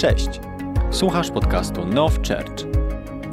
[0.00, 0.40] Cześć!
[0.90, 2.64] Słuchasz podcastu Now Church.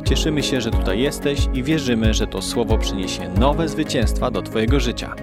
[0.09, 4.79] Cieszymy się, że tutaj jesteś i wierzymy, że to słowo przyniesie nowe zwycięstwa do Twojego
[4.79, 5.15] życia.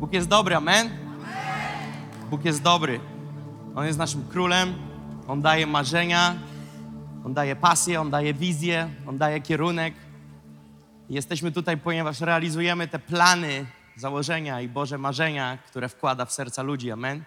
[0.00, 0.90] Bóg jest dobry, amen?
[2.30, 3.00] Bóg jest dobry.
[3.74, 4.74] On jest naszym królem,
[5.26, 6.34] On daje marzenia,
[7.24, 9.94] On daje pasję, On daje wizję, On daje kierunek.
[11.10, 13.66] Jesteśmy tutaj, ponieważ realizujemy te plany,
[13.96, 17.24] założenia i Boże marzenia, które wkłada w serca ludzi, amen?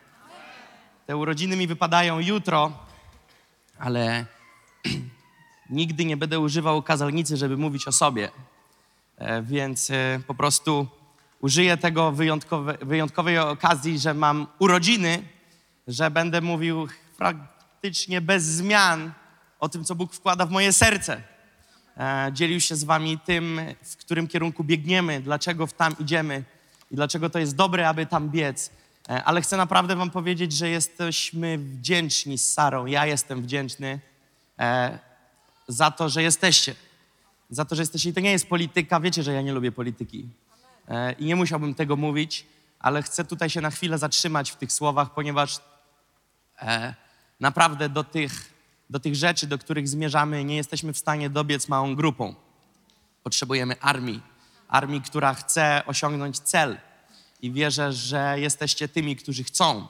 [1.11, 2.71] Te urodziny mi wypadają jutro,
[3.79, 4.25] ale
[5.69, 8.31] nigdy nie będę używał kazalnicy, żeby mówić o sobie.
[9.17, 10.87] E, Więc e, po prostu
[11.41, 15.23] użyję tego wyjątkowe, wyjątkowej okazji, że mam urodziny,
[15.87, 19.11] że będę mówił praktycznie bez zmian
[19.59, 21.21] o tym, co Bóg wkłada w moje serce.
[21.97, 26.43] E, Dzielił się z wami tym, w którym kierunku biegniemy, dlaczego w tam idziemy
[26.91, 28.80] i dlaczego to jest dobre, aby tam biec.
[29.09, 32.85] E, Ale chcę naprawdę wam powiedzieć, że jesteśmy wdzięczni z Sarą.
[32.85, 33.99] Ja jestem wdzięczny
[34.59, 34.99] e,
[35.67, 36.75] za to, że jesteście.
[37.49, 38.09] Za to, że jesteście.
[38.09, 38.99] I to nie jest polityka.
[38.99, 40.29] Wiecie, że ja nie lubię polityki.
[40.87, 42.45] E, I nie musiałbym tego mówić,
[42.79, 45.59] ale chcę tutaj się na chwilę zatrzymać w tych słowach, ponieważ
[47.39, 48.53] naprawdę do tych,
[48.89, 52.35] do tych rzeczy, do których zmierzamy, nie jesteśmy w stanie dobiec małą grupą.
[53.23, 54.21] Potrzebujemy armii.
[54.67, 56.77] Armii, która chce osiągnąć cel.
[57.41, 59.87] I wierzę, że jesteście tymi, którzy chcą,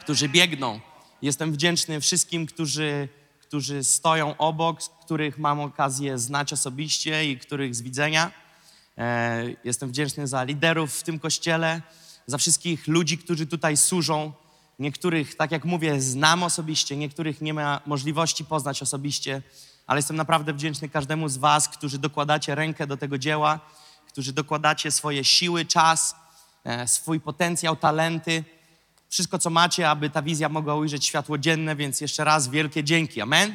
[0.00, 0.80] którzy biegną.
[1.22, 3.08] Jestem wdzięczny wszystkim, którzy,
[3.40, 8.30] którzy stoją obok, których mam okazję znać osobiście i których z widzenia.
[8.98, 11.82] E, Jestem wdzięczny za liderów w tym kościele,
[12.26, 14.32] za wszystkich ludzi, którzy tutaj służą.
[14.78, 19.42] Niektórych, tak jak mówię, znam osobiście, niektórych nie ma możliwości poznać osobiście,
[19.86, 23.60] ale jestem naprawdę wdzięczny każdemu z Was, którzy dokładacie rękę do tego dzieła,
[24.08, 26.21] którzy dokładacie swoje siły, czas,
[26.86, 28.44] swój potencjał, talenty,
[29.12, 33.20] wszystko, co macie, aby ta wizja mogła ujrzeć światło dzienne, więc jeszcze raz wielkie dzięki.
[33.20, 33.54] Amen?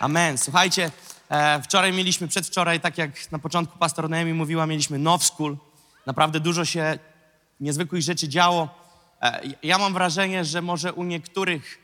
[0.00, 0.38] Amen.
[0.38, 0.90] Słuchajcie,
[1.30, 5.56] e, wczoraj mieliśmy, przedwczoraj, tak jak na początku pastor Noemi mówiła, mieliśmy Now School.
[6.06, 6.98] Naprawdę dużo się
[7.60, 8.68] niezwykłych rzeczy działo.
[9.22, 11.78] E, ja mam wrażenie, że może u niektórych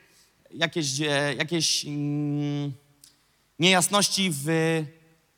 [0.51, 2.73] jakieś, e, jakieś mm,
[3.59, 4.47] niejasności w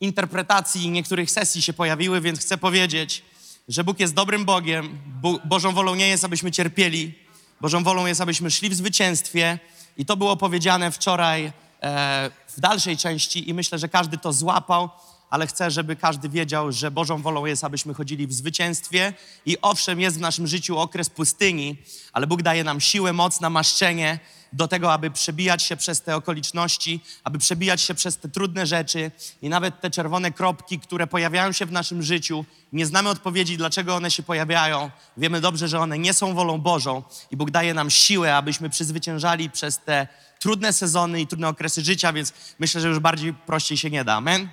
[0.01, 3.23] interpretacji niektórych sesji się pojawiły, więc chcę powiedzieć,
[3.69, 4.99] że Bóg jest dobrym Bogiem.
[5.07, 7.15] Bo, Bożą wolą nie jest, abyśmy cierpieli.
[7.61, 9.59] Bożą wolą jest, abyśmy szli w zwycięstwie.
[9.97, 14.91] I to było powiedziane wczoraj e, w dalszej części i myślę, że każdy to złapał,
[15.31, 19.13] ale chcę, żeby każdy wiedział, że Bożą wolą jest, abyśmy chodzili w zwycięstwie.
[19.47, 21.77] I owszem, jest w naszym życiu okres pustyni,
[22.13, 24.19] ale Bóg daje nam siłę, moc, namaszczenie
[24.53, 29.11] do tego, aby przebijać się przez te okoliczności, aby przebijać się przez te trudne rzeczy
[29.43, 32.45] i nawet te czerwone kropki, które pojawiają się w naszym życiu.
[32.73, 34.91] Nie znamy odpowiedzi, dlaczego one się pojawiają.
[35.17, 39.51] Wiemy dobrze, że one nie są wolą Bożą i Bóg daje nam siłę, abyśmy przezwyciężali
[39.51, 40.09] przez te
[40.39, 44.15] trudne sezony i trudne okresy życia, więc myślę, że już bardziej prościej się nie da.
[44.15, 44.49] Amen?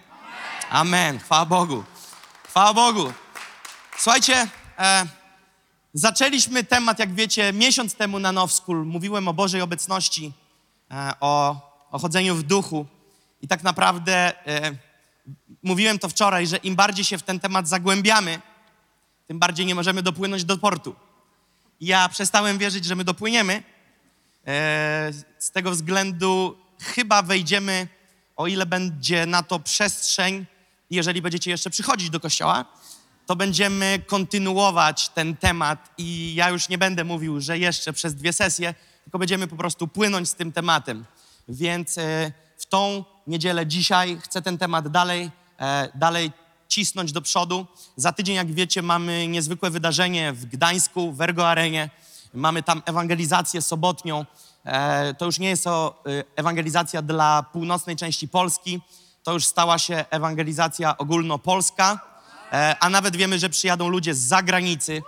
[0.69, 1.19] Amen.
[1.19, 1.83] Chwała Bogu.
[2.47, 3.13] Chwała Bogu.
[3.97, 4.47] Słuchajcie,
[4.79, 5.05] e,
[5.93, 8.85] zaczęliśmy temat, jak wiecie, miesiąc temu na Now School.
[8.85, 10.31] Mówiłem o Bożej obecności,
[10.91, 11.55] e, o,
[11.91, 12.85] o chodzeniu w duchu.
[13.41, 14.71] I tak naprawdę e,
[15.63, 18.41] mówiłem to wczoraj, że im bardziej się w ten temat zagłębiamy,
[19.27, 20.95] tym bardziej nie możemy dopłynąć do portu.
[21.81, 23.63] Ja przestałem wierzyć, że my dopłyniemy.
[24.47, 27.87] E, z tego względu chyba wejdziemy,
[28.35, 30.45] o ile będzie na to przestrzeń,
[30.89, 32.65] jeżeli będziecie jeszcze przychodzić do kościoła,
[33.25, 38.33] to będziemy kontynuować ten temat i ja już nie będę mówił, że jeszcze przez dwie
[38.33, 38.73] sesje,
[39.03, 41.05] tylko będziemy po prostu płynąć z tym tematem.
[41.47, 46.31] Więc e, w tą niedzielę dzisiaj chcę ten temat dalej, e, dalej
[46.67, 47.67] cisnąć do przodu.
[47.95, 51.89] Za tydzień, jak wiecie, mamy niezwykłe wydarzenie w Gdańsku, w Ergo Arenie.
[52.33, 54.25] Mamy tam ewangelizację sobotnią.
[54.65, 56.03] E, To już nie jest to
[56.35, 58.81] ewangelizacja dla północnej części Polski,
[59.23, 62.12] to już stała się ewangelizacja ogólnopolska,
[62.79, 65.01] a nawet wiemy, że przyjadą ludzie z zagranicy,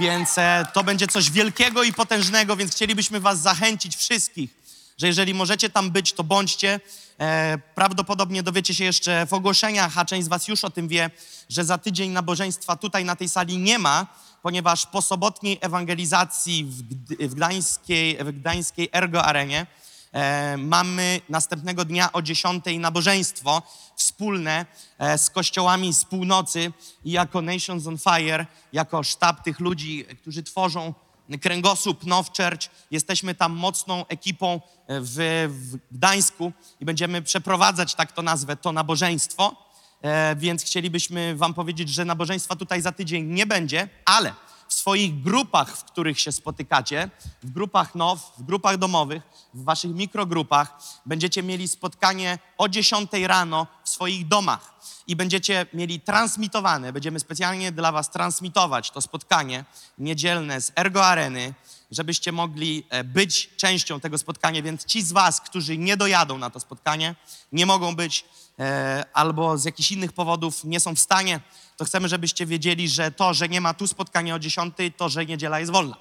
[0.00, 4.50] więc e, to będzie coś wielkiego i potężnego, więc chcielibyśmy Was zachęcić wszystkich,
[4.98, 6.80] że jeżeli możecie tam być, to bądźcie.
[7.20, 11.10] E, Prawdopodobnie dowiecie się jeszcze w ogłoszeniach, a część z Was już o tym wie,
[11.48, 14.06] że za tydzień nabożeństwa tutaj na tej sali nie ma,
[14.42, 19.66] ponieważ po sobotniej ewangelizacji w, gdańskiej, w gdańskiej Ergo Arenie
[20.12, 23.62] e, mamy następnego dnia o 10 nabożeństwo
[23.96, 24.66] wspólne
[24.98, 26.72] e, z kościołami z północy
[27.04, 30.94] i jako Nations on Fire, jako sztab tych ludzi, którzy tworzą
[31.40, 32.70] kręgosłup Now Church.
[32.90, 39.70] Jesteśmy tam mocną ekipą w, w Gdańsku i będziemy przeprowadzać, tak to nazwę, to nabożeństwo.
[40.02, 44.34] E, więc chcielibyśmy Wam powiedzieć, że nabożeństwa tutaj za tydzień nie będzie, ale
[44.70, 47.10] w swoich grupach, w których się spotykacie,
[47.42, 49.22] w grupach now, w grupach domowych,
[49.54, 54.74] w waszych mikrogrupach, będziecie mieli spotkanie o 10 rano w swoich domach
[55.06, 59.64] i będziecie mieli transmitowane, będziemy specjalnie dla was transmitować to spotkanie
[59.98, 61.54] niedzielne z Ergo Areny,
[61.90, 66.50] żebyście mogli e, być częścią tego spotkania, więc ci z was, którzy nie dojadą na
[66.50, 67.14] to spotkanie,
[67.52, 68.24] nie mogą być
[68.58, 71.40] e, albo z jakichś innych powodów nie są w stanie,
[71.76, 75.26] to chcemy, żebyście wiedzieli, że to, że nie ma tu spotkania o 10, to, że
[75.26, 75.96] niedziela jest wolna.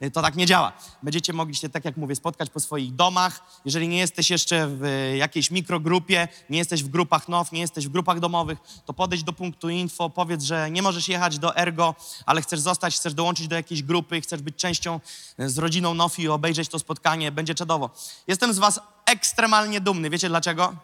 [0.00, 0.72] E, To tak nie działa.
[1.02, 3.60] Będziecie mogli się, tak jak mówię, spotkać po swoich domach.
[3.64, 7.86] Jeżeli nie jesteś jeszcze w e, jakiejś mikrogrupie, nie jesteś w grupach NOW, nie jesteś
[7.86, 11.94] w grupach domowych, to podejdź do punktu info, powiedz, że nie możesz jechać do Ergo,
[12.26, 15.00] ale chcesz zostać, chcesz dołączyć do jakiejś grupy, chcesz być częścią
[15.38, 17.90] e, z rodziną NOW i obejrzeć to spotkanie, będzie czadowo.
[18.26, 20.10] Jestem z was ekstremalnie dumny.
[20.10, 20.74] Wiecie dlaczego?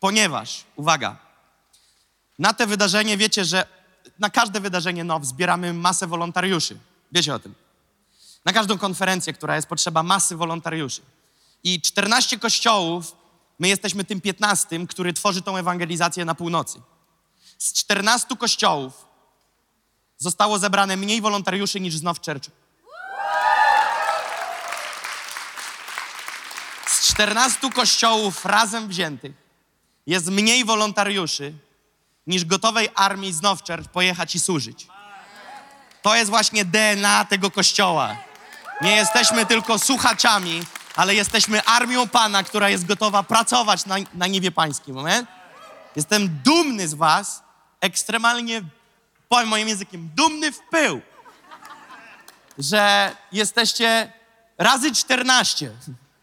[0.00, 1.16] Ponieważ, uwaga,
[2.38, 3.66] na te wydarzenie wiecie, że
[4.18, 6.78] na każde wydarzenie NOW zbieramy masę wolontariuszy.
[7.12, 7.54] Wiecie o tym.
[8.48, 11.00] Na każdą konferencję, która jest potrzeba masy wolontariuszy.
[11.64, 13.16] I 14 kościołów,
[13.58, 16.80] my jesteśmy tym 15, który tworzy tą ewangelizację na północy.
[17.58, 19.06] Z 14 kościołów
[20.18, 22.50] zostało zebrane mniej wolontariuszy niż z Now Church.
[26.86, 29.32] Z 14 kościołów razem wziętych
[30.06, 31.52] jest mniej wolontariuszy
[32.26, 34.86] niż gotowej armii z Now Church pojechać i służyć.
[36.02, 38.27] To jest właśnie DNA tego kościoła.
[38.80, 40.62] Nie jesteśmy tylko słuchaczami,
[40.96, 44.98] ale jesteśmy armią Pana, która jest gotowa pracować na, na niebie pańskim.
[44.98, 45.26] Amen?
[45.96, 47.42] Jestem dumny z was,
[47.80, 48.62] ekstremalnie,
[49.28, 51.00] powiem moim językiem, dumny w pył,
[52.58, 54.12] że jesteście
[54.58, 55.70] razy 14,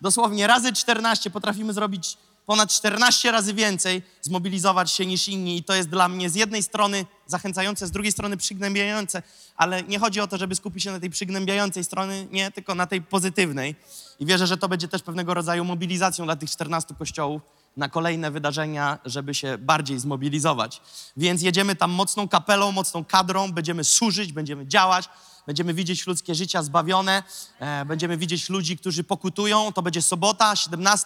[0.02, 5.58] dosłownie razy 14, potrafimy zrobić ponad 14 razy więcej, zmobilizować się niż inni.
[5.58, 9.24] I to jest dla mnie z jednej strony zachęcające, z drugiej strony przygnębiające,
[9.58, 12.88] ale nie chodzi o to, żeby skupić się na tej przygnębiającej strony, nie, tylko na
[12.88, 13.76] tej pozytywnej.
[14.20, 17.42] I wierzę, że to będzie też pewnego rodzaju mobilizacją dla tych 14 kościołów
[17.78, 20.82] na kolejne wydarzenia, żeby się bardziej zmobilizować.
[21.18, 25.10] Więc jedziemy tam mocną kapelą, mocną kadrą, będziemy służyć, będziemy działać,
[25.46, 27.24] będziemy widzieć ludzkie życia zbawione,
[27.60, 29.74] e, będziemy widzieć ludzi, którzy pokutują.
[29.74, 31.06] To będzie sobota, 17,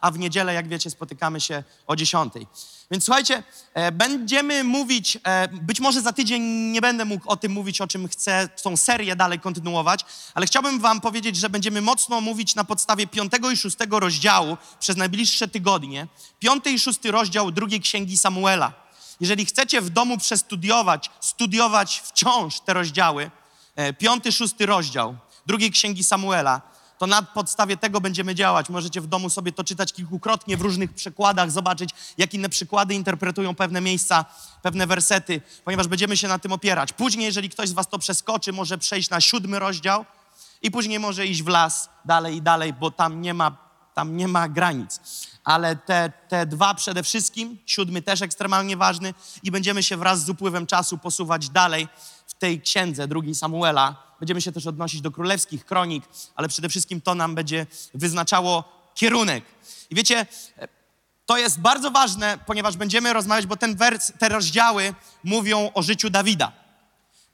[0.00, 2.32] a w niedzielę, jak wiecie, spotykamy się o 10.
[2.90, 3.42] Więc słuchajcie,
[3.74, 7.86] e, będziemy mówić, e, być może za tydzień nie będę mógł o tym mówić, o
[7.86, 10.04] czym chcę tą serię dalej kontynuować,
[10.34, 14.96] ale chciałbym wam powiedzieć, że będziemy mocno mówić na podstawie piątego i szóstego rozdziału przez
[14.96, 16.06] najbliższe tygodnie.
[16.38, 18.72] Piąty i szósty rozdział drugiej księgi Samuela.
[19.20, 23.30] Jeżeli chcecie w domu przestudiować, studiować wciąż te rozdziały,
[23.98, 25.16] piąty, szósty rozdział
[25.46, 26.62] drugiej księgi Samuela,
[26.98, 28.68] to na podstawie tego będziemy działać.
[28.68, 33.54] Możecie w domu sobie to czytać kilkukrotnie w różnych przekładach, zobaczyć, jak inne przykłady interpretują
[33.54, 34.24] pewne miejsca,
[34.62, 36.92] pewne wersety, ponieważ będziemy się na tym opierać.
[36.92, 40.04] Później, jeżeli ktoś z Was to przeskoczy, może przejść na siódmy rozdział
[40.62, 43.56] i później może iść w las dalej i dalej, bo tam nie ma,
[43.94, 45.00] tam nie ma granic.
[45.44, 50.28] Ale te, te dwa przede wszystkim, siódmy też ekstremalnie ważny i będziemy się wraz z
[50.28, 51.88] upływem czasu posuwać dalej
[52.40, 53.96] tej księdze drugiej Samuela.
[54.20, 56.04] Będziemy się też odnosić do królewskich kronik,
[56.34, 58.64] ale przede wszystkim to nam będzie wyznaczało
[58.94, 59.44] kierunek.
[59.90, 60.26] I wiecie,
[61.26, 64.94] to jest bardzo ważne, ponieważ będziemy rozmawiać, bo ten wers, te rozdziały
[65.24, 66.52] mówią o życiu Dawida.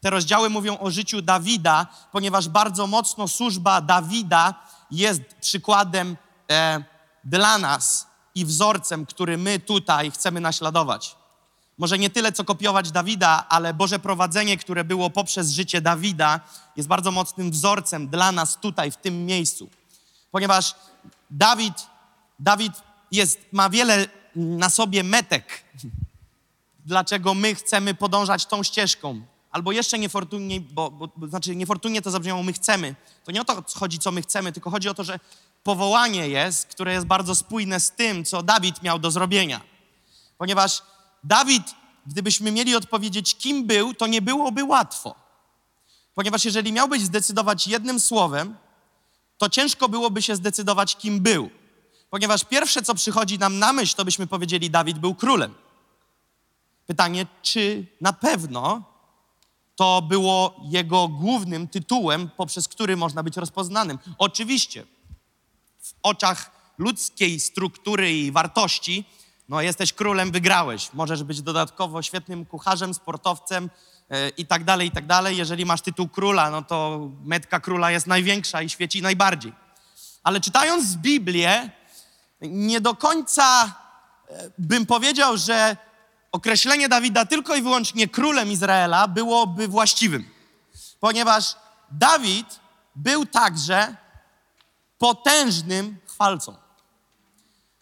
[0.01, 4.55] Te rozdziały mówią o życiu Dawida, ponieważ bardzo mocno służba Dawida
[4.91, 6.17] jest przykładem
[6.51, 6.85] e,
[7.25, 11.17] dla nas i wzorcem, który my tutaj chcemy naśladować.
[11.79, 16.41] Może nie tyle, co kopiować Dawida, ale Boże prowadzenie, które było poprzez życie Dawida,
[16.77, 19.69] jest bardzo mocnym wzorcem dla nas tutaj, w tym miejscu.
[20.31, 20.75] Ponieważ
[21.31, 21.75] Dawid,
[22.39, 22.73] Dawid
[23.13, 24.07] jest, ma wiele
[24.37, 25.65] na sobie metek,
[26.87, 29.21] dlaczego my chcemy podążać tą ścieżką.
[29.51, 32.95] Albo jeszcze niefortunnie, bo, bo, bo znaczy niefortunnie to zabrzmiało my chcemy.
[33.25, 35.21] To nie o to chodzi, co my chcemy, tylko chodzi o to, że
[35.63, 39.61] powołanie jest, które jest bardzo spójne z tym, co Dawid miał do zrobienia.
[40.39, 40.83] Ponieważ
[41.27, 41.75] Dawid,
[42.07, 45.15] gdybyśmy mieli odpowiedzieć, kim był, to nie byłoby łatwo.
[46.15, 48.57] Ponieważ jeżeli miałbyś zdecydować jednym słowem,
[49.39, 51.51] to ciężko byłoby się zdecydować, kim był.
[52.11, 55.55] Ponieważ pierwsze, co przychodzi nam na myśl, to byśmy powiedzieli, Dawid był królem.
[56.87, 58.83] Pytanie, czy na pewno
[59.77, 63.99] to było jego głównym tytułem, poprzez który można być rozpoznanym.
[64.19, 64.85] Oczywiście,
[65.81, 69.05] w oczach ludzkiej struktury i wartości,
[69.49, 70.93] no jesteś królem, wygrałeś.
[70.93, 73.71] Możesz być dodatkowo świetnym kucharzem, sportowcem
[74.11, 75.37] yy, i tak dalej, i tak dalej.
[75.37, 79.53] Jeżeli masz tytuł króla, no to metka króla jest największa i świeci najbardziej.
[80.23, 81.71] Ale czytając Biblię,
[82.41, 83.73] nie do końca
[84.29, 85.77] e, bym powiedział, że
[86.33, 90.31] określenie Dawida tylko i wyłącznie królem Izraela byłoby właściwym.
[91.01, 91.57] ponieważ
[91.91, 92.61] Dawid
[92.95, 93.97] był także
[94.99, 96.57] potężnym chwalcą,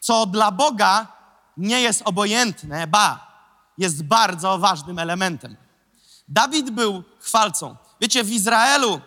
[0.01, 1.14] co dla Boga
[1.57, 3.35] nie jest obojętne, ba,
[3.79, 5.57] jest bardzo ważnym elementem.
[6.29, 7.77] Dawid był chwalcą.
[8.01, 9.01] Wiecie, w Izraelu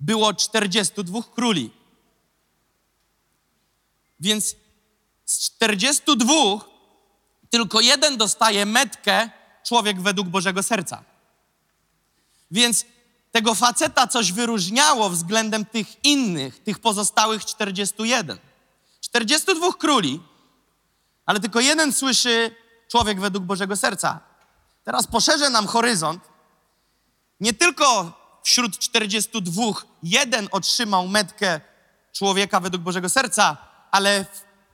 [0.00, 1.70] było 42 króli.
[4.20, 4.56] Więc
[5.24, 6.34] z 42
[7.50, 9.30] tylko jeden dostaje metkę
[9.64, 11.04] człowiek według Bożego serca.
[12.50, 12.84] Więc
[13.32, 18.38] tego faceta coś wyróżniało względem tych innych, tych pozostałych 41.
[19.00, 20.20] 42 króli,
[21.26, 22.54] ale tylko jeden słyszy
[22.90, 24.20] człowiek według Bożego serca.
[24.84, 26.22] Teraz poszerzę nam horyzont.
[27.40, 28.12] Nie tylko
[28.42, 29.62] wśród 42
[30.02, 31.60] jeden otrzymał metkę
[32.12, 33.56] człowieka według Bożego serca,
[33.90, 34.26] ale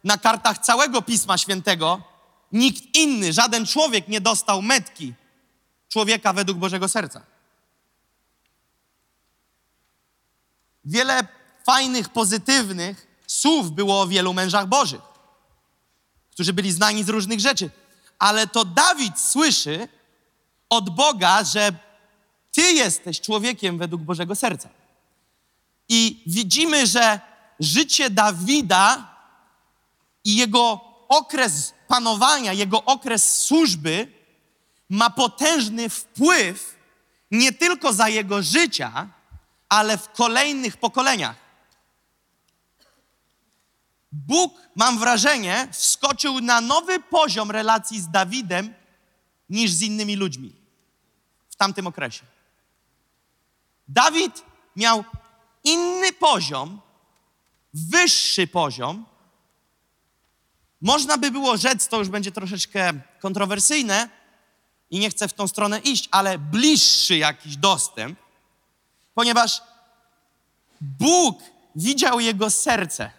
[0.04, 2.02] na kartach całego Pisma Świętego
[2.52, 5.14] nikt inny, żaden człowiek nie dostał metki
[5.88, 7.22] człowieka według Bożego serca.
[10.84, 11.26] Wiele
[11.66, 15.00] fajnych, pozytywnych słów było o wielu mężach Bożych,
[16.36, 17.70] którzy byli znani z różnych rzeczy.
[18.18, 19.88] Ale to Dawid słyszy
[20.68, 21.72] od Boga, że
[22.52, 24.68] Ty jesteś człowiekiem według Bożego serca.
[25.88, 27.20] I widzimy, że
[27.60, 29.14] życie Dawida
[30.24, 34.12] i jego okres panowania, jego okres służby
[34.88, 36.76] ma potężny wpływ
[37.30, 39.08] nie tylko za jego życia,
[39.68, 41.45] ale w kolejnych pokoleniach.
[44.12, 48.74] Bóg, mam wrażenie, wskoczył na nowy poziom relacji z Dawidem
[49.48, 50.52] niż z innymi ludźmi
[51.48, 52.24] w tamtym okresie.
[53.88, 54.44] Dawid
[54.76, 55.04] miał
[55.64, 56.80] inny poziom,
[57.74, 59.06] wyższy poziom.
[60.80, 64.08] Można by było rzec, to już będzie troszeczkę kontrowersyjne
[64.90, 68.18] i nie chcę w tą stronę iść, ale bliższy jakiś dostęp,
[69.14, 69.62] ponieważ
[70.80, 71.42] Bóg
[71.76, 73.10] widział jego serce.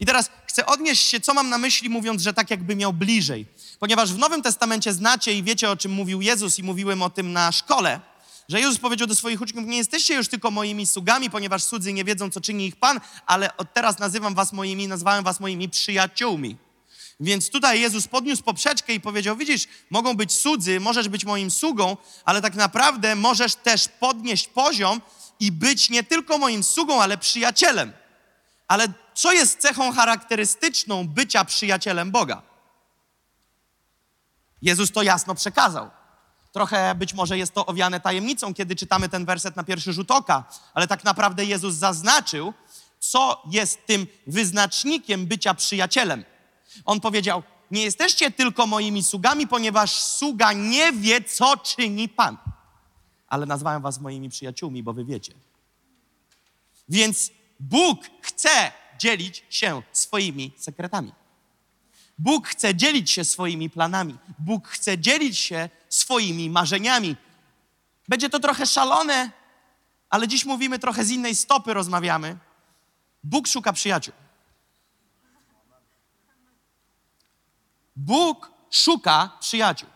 [0.00, 3.46] I teraz chcę odnieść się, co mam na myśli, mówiąc, że tak jakby miał bliżej.
[3.78, 7.32] Ponieważ w Nowym Testamencie znacie i wiecie, o czym mówił Jezus, i mówiłem o tym
[7.32, 8.00] na szkole,
[8.48, 12.04] że Jezus powiedział do swoich uczniów: Nie jesteście już tylko moimi sługami, ponieważ cudzy nie
[12.04, 16.56] wiedzą, co czyni ich Pan, ale od teraz nazywam was moimi, nazwałem was moimi przyjaciółmi.
[17.20, 21.96] Więc tutaj Jezus podniósł poprzeczkę i powiedział: Widzisz, mogą być cudzy, możesz być moim sługą,
[22.24, 25.00] ale tak naprawdę możesz też podnieść poziom
[25.40, 27.92] i być nie tylko moim sługą, ale przyjacielem.
[28.74, 32.42] Ale co jest cechą charakterystyczną bycia przyjacielem Boga?
[34.62, 35.90] Jezus to jasno przekazał.
[36.52, 40.44] Trochę być może jest to owiane tajemnicą, kiedy czytamy ten werset na pierwszy rzut oka,
[40.74, 42.52] ale tak naprawdę Jezus zaznaczył,
[42.98, 46.24] co jest tym wyznacznikiem bycia przyjacielem.
[46.84, 52.36] On powiedział: Nie jesteście tylko moimi sługami, ponieważ sługa nie wie, co czyni Pan.
[53.28, 55.34] Ale nazwałem was moimi przyjaciółmi, bo wy wiecie.
[56.88, 57.30] Więc
[57.60, 61.12] Bóg chce dzielić się swoimi sekretami.
[62.18, 64.18] Bóg chce dzielić się swoimi planami.
[64.38, 67.16] Bóg chce dzielić się swoimi marzeniami.
[68.08, 69.30] Będzie to trochę szalone,
[70.10, 72.36] ale dziś mówimy trochę z innej stopy, rozmawiamy.
[73.24, 74.14] Bóg szuka przyjaciół.
[77.96, 79.88] Bóg szuka przyjaciół.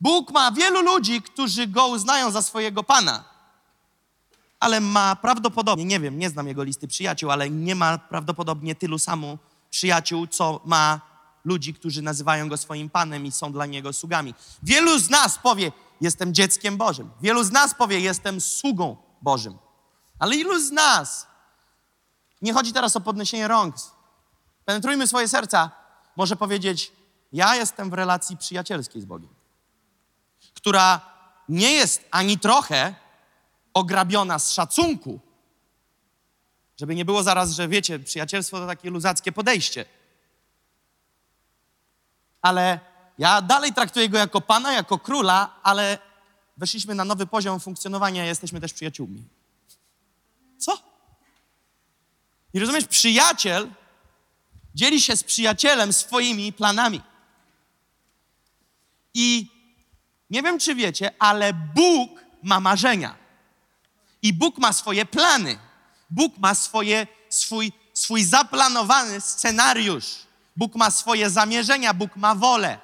[0.00, 3.24] Bóg ma wielu ludzi, którzy go uznają za swojego pana,
[4.60, 8.98] ale ma prawdopodobnie, nie wiem, nie znam jego listy przyjaciół, ale nie ma prawdopodobnie tylu
[8.98, 9.38] samo
[9.70, 11.00] przyjaciół, co ma
[11.44, 14.34] ludzi, którzy nazywają go swoim panem i są dla niego sługami.
[14.62, 17.10] Wielu z nas powie, jestem dzieckiem Bożym.
[17.20, 19.58] Wielu z nas powie, jestem sługą Bożym.
[20.18, 21.26] Ale ilu z nas,
[22.42, 23.74] nie chodzi teraz o podniesienie rąk,
[24.64, 25.70] penetrujmy swoje serca,
[26.16, 26.92] może powiedzieć,
[27.32, 29.30] ja jestem w relacji przyjacielskiej z Bogiem,
[30.54, 31.00] która
[31.48, 32.94] nie jest ani trochę
[33.74, 35.20] ograbiona z szacunku,
[36.80, 39.84] żeby nie było zaraz, że wiecie, przyjacielstwo to takie luzackie podejście.
[42.42, 42.80] Ale
[43.18, 45.98] ja dalej traktuję go jako pana, jako króla, ale
[46.56, 49.24] weszliśmy na nowy poziom funkcjonowania, jesteśmy też przyjaciółmi.
[50.58, 50.78] Co?
[52.54, 53.68] I rozumiesz, przyjaciel
[54.74, 57.00] dzieli się z przyjacielem swoimi planami.
[59.14, 59.50] I
[60.30, 63.17] nie wiem, czy wiecie, ale Bóg ma marzenia.
[64.22, 65.58] I Bóg ma swoje plany.
[66.10, 70.06] Bóg ma swoje, swój, swój zaplanowany scenariusz.
[70.56, 72.78] Bóg ma swoje zamierzenia, Bóg ma wolę.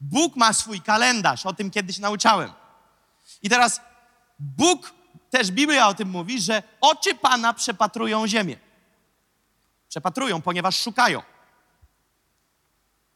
[0.00, 2.52] Bóg ma swój kalendarz, o tym kiedyś nauczałem.
[3.42, 3.80] I teraz
[4.38, 4.92] Bóg,
[5.30, 8.56] też Biblia o tym mówi, że oczy Pana przepatrują ziemię.
[9.88, 11.22] Przepatrują, ponieważ szukają.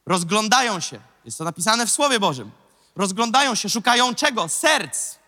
[0.06, 1.00] Rozglądają się.
[1.24, 2.50] Jest to napisane w Słowie Bożym.
[2.96, 4.48] Rozglądają się, szukają czego?
[4.48, 5.19] Serc.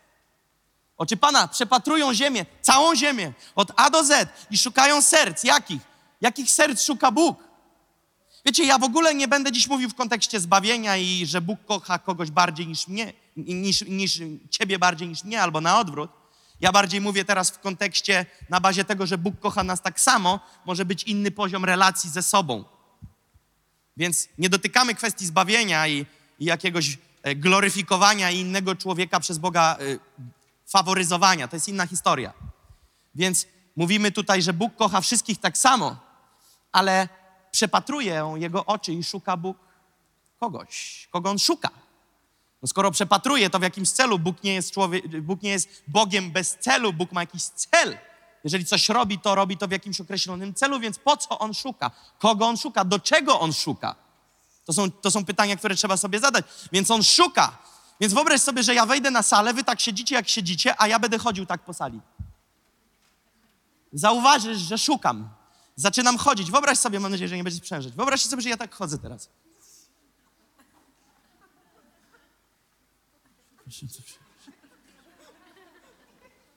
[0.97, 5.45] Oczy Pana przepatrują ziemię, całą ziemię, od A do Z i szukają serc.
[5.45, 5.83] Jakich?
[6.21, 7.53] Jakich serc szuka Bóg?
[8.45, 11.99] Wiecie, ja w ogóle nie będę dziś mówił w kontekście zbawienia i że Bóg kocha
[11.99, 14.21] kogoś bardziej niż mnie, niż, niż
[14.51, 16.11] ciebie bardziej niż mnie, albo na odwrót.
[16.61, 20.41] Ja bardziej mówię teraz w kontekście na bazie tego, że Bóg kocha nas tak samo,
[20.65, 22.65] może być inny poziom relacji ze sobą.
[23.97, 26.07] Więc nie dotykamy kwestii zbawienia i,
[26.39, 29.99] i jakiegoś e, gloryfikowania innego człowieka przez Boga y,
[30.73, 31.49] faworyzowania.
[31.49, 32.33] To jest inna historia.
[33.14, 35.97] Więc mówimy tutaj, że Bóg kocha wszystkich tak samo,
[36.73, 37.09] ale
[37.50, 39.57] przepatruje jego oczy i szuka Bóg
[40.41, 41.71] kogoś, kogo on szuka.
[42.62, 46.31] No skoro przepatruje, to w jakimś celu Bóg nie jest człowiek, Bóg nie jest Bogiem
[46.31, 47.99] bez celu, Bóg ma jakiś cel.
[48.45, 51.91] Jeżeli coś robi, to robi to w jakimś określonym celu, więc po co on szuka?
[52.19, 52.85] Kogo on szuka?
[52.85, 53.95] Do czego on szuka?
[54.64, 56.45] To są, to są pytania, które trzeba sobie zadać.
[56.73, 57.59] Więc on szuka.
[58.03, 60.99] Więc wyobraź sobie, że ja wejdę na salę, wy tak siedzicie, jak siedzicie, a ja
[60.99, 62.01] będę chodził tak po sali.
[63.93, 65.29] Zauważysz, że szukam.
[65.77, 66.51] Zaczynam chodzić.
[66.51, 67.95] Wyobraź sobie, mam nadzieję, że nie będzie sprzężeć.
[67.95, 69.29] Wyobraź sobie, że ja tak chodzę teraz.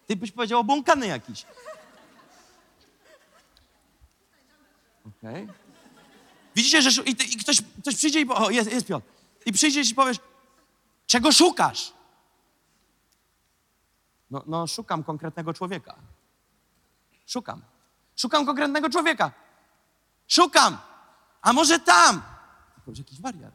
[0.07, 1.45] Ty byś powiedział obłąkany jakiś.
[5.07, 5.47] Okej.
[6.55, 9.05] Widzicie, że i, i ktoś, ktoś przyjdzie i o, jest, jest Piotr.
[9.45, 10.17] I przyjdziesz i powiesz,
[11.15, 11.93] czego szukasz?
[14.31, 15.95] No, no, szukam konkretnego człowieka.
[17.25, 17.61] Szukam.
[18.15, 19.31] Szukam konkretnego człowieka.
[20.27, 20.77] Szukam.
[21.41, 22.21] A może tam?
[22.75, 23.53] To powiesz, jakiś wariat.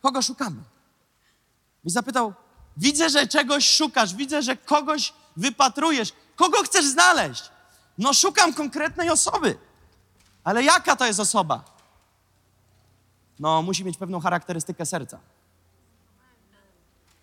[0.00, 0.62] Kogo szukamy?
[1.84, 2.34] I zapytał,
[2.76, 6.12] widzę, że czegoś szukasz, widzę, że kogoś wypatrujesz.
[6.36, 7.50] Kogo chcesz znaleźć?
[7.98, 9.58] No szukam konkretnej osoby.
[10.44, 11.64] Ale jaka to jest osoba?
[13.38, 15.20] No, musi mieć pewną charakterystykę serca.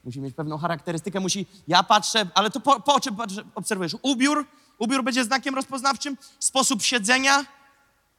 [0.05, 1.45] Musi mieć pewną charakterystykę, musi.
[1.67, 3.95] Ja patrzę, ale to po, po czym patrzę, obserwujesz?
[4.01, 4.47] Ubiór,
[4.77, 7.45] ubiór będzie znakiem rozpoznawczym, sposób siedzenia,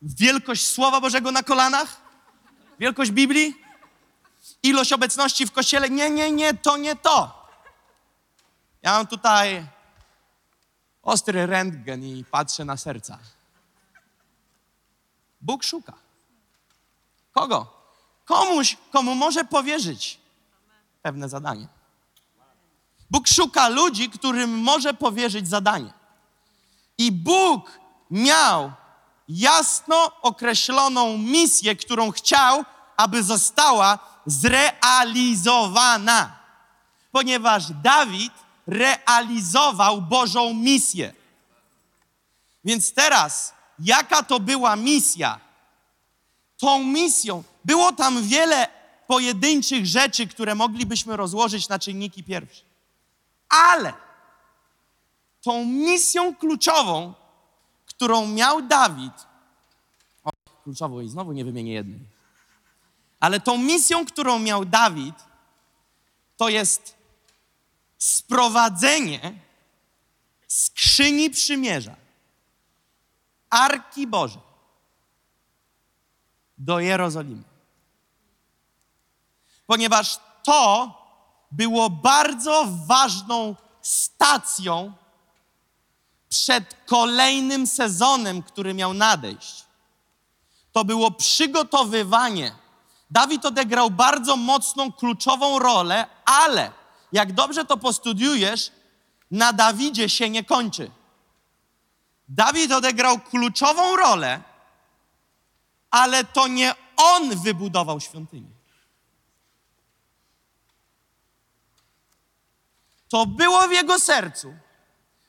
[0.03, 2.01] wielkość Słowa Bożego na kolanach,
[2.79, 3.55] wielkość Biblii,
[4.63, 5.91] ilość obecności w kościele.
[5.91, 7.47] Nie, nie, nie, to nie to.
[8.83, 9.67] Ja mam tutaj
[11.03, 13.19] ostry rentgen i patrzę na serca.
[15.41, 15.93] Bóg szuka.
[17.33, 17.77] Kogo?
[18.25, 20.21] Komuś, komu może powierzyć
[21.03, 21.76] pewne zadanie.
[23.11, 25.93] Bóg szuka ludzi, którym może powierzyć zadanie.
[26.99, 27.79] I Bóg
[28.11, 28.73] miał
[29.29, 32.65] jasno określoną misję, którą chciał,
[32.97, 36.39] aby została zrealizowana.
[37.13, 38.33] Ponieważ Dawid
[38.67, 41.13] realizował Bożą misję.
[42.65, 45.41] Więc teraz, jaka to była misja?
[46.59, 48.69] Tą misją było tam wiele
[49.07, 52.66] pojedynczych rzeczy, które moglibyśmy rozłożyć na czynniki pierwsze.
[53.49, 53.93] Ale
[55.43, 57.15] tą misją kluczową,
[57.87, 59.27] którą miał Dawid,
[60.25, 60.31] o,
[60.65, 62.01] kluczową i znowu nie wymienię jednej,
[63.21, 65.15] ale tą misją, którą miał Dawid,
[66.37, 66.97] to jest
[67.99, 69.39] sprowadzenie
[70.49, 71.97] skrzyni przymierza,
[73.51, 74.43] Arki Bożej
[76.59, 77.43] do Jerozolimy.
[79.67, 80.91] Ponieważ to
[81.57, 84.93] było bardzo ważną stacją
[86.29, 89.65] przed kolejnym sezonem, który miał nadejść.
[90.73, 92.55] To było przygotowywanie.
[93.11, 96.73] Dawid odegrał bardzo mocną, kluczową rolę, ale
[97.13, 98.73] jak dobrze to postudiujesz,
[99.31, 100.91] na Dawidzie się nie kończy.
[102.29, 104.41] Dawid odegrał kluczową rolę,
[105.91, 108.56] ale to nie on wybudował świątynię.
[113.09, 114.55] To było w jego sercu.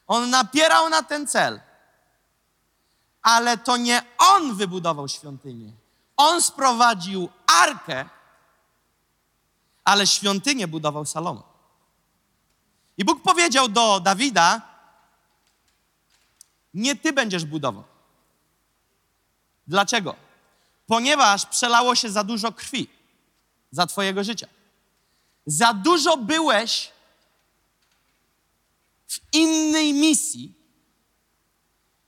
[0.07, 1.61] On napierał na ten cel.
[3.21, 5.71] Ale to nie on wybudował świątynię.
[6.17, 8.09] On sprowadził arkę,
[9.83, 11.43] ale świątynię budował Salomon.
[12.97, 14.61] I Bóg powiedział do Dawida:
[16.73, 17.83] Nie ty będziesz budował.
[19.67, 20.15] Dlaczego?
[20.87, 22.89] Ponieważ przelało się za dużo krwi
[23.71, 24.47] za Twojego życia.
[25.45, 26.91] Za dużo byłeś
[29.07, 30.53] w innej misji,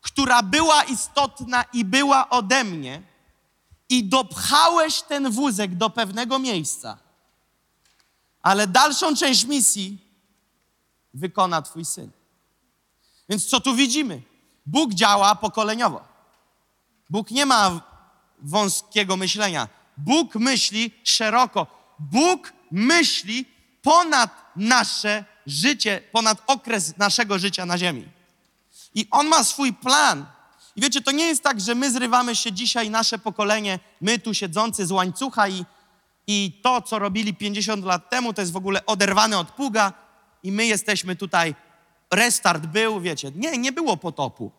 [0.02, 3.02] która była istotna i była ode mnie,
[3.90, 6.98] i dopchałeś ten wózek do pewnego miejsca,
[8.42, 9.98] ale dalszą część misji
[11.14, 12.12] wykona Twój syn.
[13.30, 14.22] Więc co tu widzimy?
[14.66, 16.02] Bóg działa pokoleniowo.
[17.10, 17.82] Bóg nie ma
[18.42, 19.68] wąskiego myślenia.
[19.98, 21.68] Bóg myśli szeroko.
[22.00, 23.46] Bóg myśli
[23.82, 28.08] ponad nasze życie, ponad okres naszego życia na ziemi.
[28.96, 30.26] I On ma swój plan.
[30.76, 34.34] I wiecie, to nie jest tak, że my zrywamy się dzisiaj, nasze pokolenie, my tu
[34.34, 35.66] siedzący z łańcucha i,
[36.28, 39.94] i to, co robili 50 lat temu, to jest w ogóle oderwane od pługa
[40.44, 41.56] i my jesteśmy tutaj,
[42.12, 43.32] restart był, wiecie.
[43.36, 44.52] Nie, nie było potopu.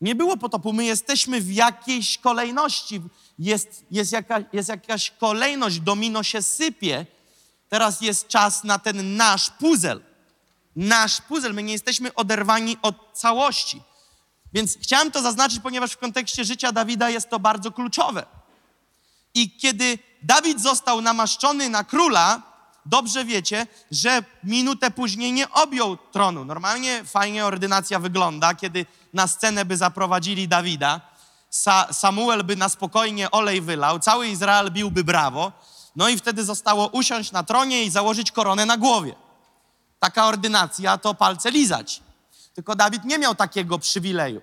[0.00, 0.72] Nie było potopu.
[0.72, 3.00] My jesteśmy w jakiejś kolejności.
[3.38, 7.06] Jest, jest, jaka, jest jakaś kolejność, domino się sypie.
[7.70, 10.00] Teraz jest czas na ten nasz puzzle.
[10.76, 11.52] Nasz puzzle.
[11.52, 13.82] My nie jesteśmy oderwani od całości.
[14.52, 18.26] Więc chciałem to zaznaczyć, ponieważ w kontekście życia Dawida jest to bardzo kluczowe.
[19.34, 22.42] I kiedy Dawid został namaszczony na króla,
[22.86, 26.44] dobrze wiecie, że minutę później nie objął tronu.
[26.44, 31.00] Normalnie fajnie ordynacja wygląda, kiedy na scenę by zaprowadzili Dawida,
[31.50, 35.52] Sa Samuel by na spokojnie olej wylał, cały Izrael biłby brawo,
[35.96, 39.14] no i wtedy zostało usiąść na tronie i założyć koronę na głowie.
[39.98, 42.02] Taka ordynacja to palce lizać.
[42.54, 44.40] Tylko Dawid nie miał takiego przywileju.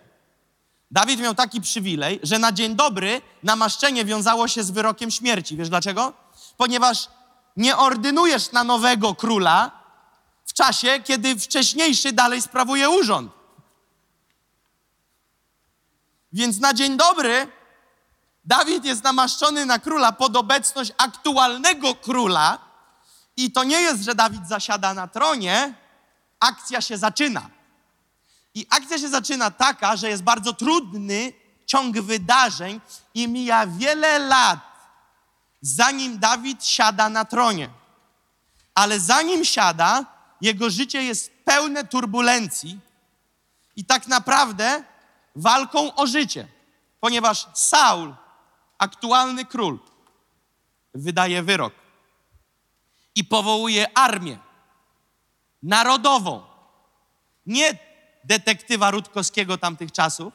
[0.91, 5.57] Dawid miał taki przywilej, że na dzień dobry namaszczenie wiązało się z wyrokiem śmierci.
[5.57, 6.13] Wiesz dlaczego?
[6.57, 7.09] Ponieważ
[7.57, 9.71] nie ordynujesz na nowego króla
[10.45, 13.31] w czasie, kiedy wcześniejszy dalej sprawuje urząd.
[16.33, 17.47] Więc na dzień dobry
[18.47, 22.59] Dawid jest namaszczony na króla pod obecność aktualnego króla
[23.37, 25.73] i to nie jest, że Dawid zasiada na tronie,
[26.39, 27.49] akcja się zaczyna.
[28.53, 31.33] I akcja się zaczyna taka, że jest bardzo trudny
[31.65, 32.81] ciąg wydarzeń
[33.13, 34.59] i mija wiele lat,
[35.61, 37.69] zanim Dawid siada na tronie.
[38.75, 40.05] Ale zanim siada,
[40.41, 42.79] jego życie jest pełne turbulencji
[43.75, 44.83] i tak naprawdę
[45.35, 46.47] walką o życie,
[46.99, 48.15] ponieważ Saul,
[48.77, 49.79] aktualny król,
[50.93, 51.73] wydaje wyrok
[53.15, 54.37] i powołuje armię
[55.63, 56.43] narodową.
[57.45, 57.79] Nie
[58.23, 60.33] detektywa Rutkowskiego tamtych czasów,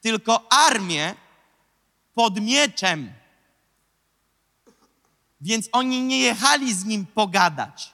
[0.00, 1.14] tylko armię
[2.14, 3.12] pod mieczem.
[5.40, 7.92] Więc oni nie jechali z nim pogadać.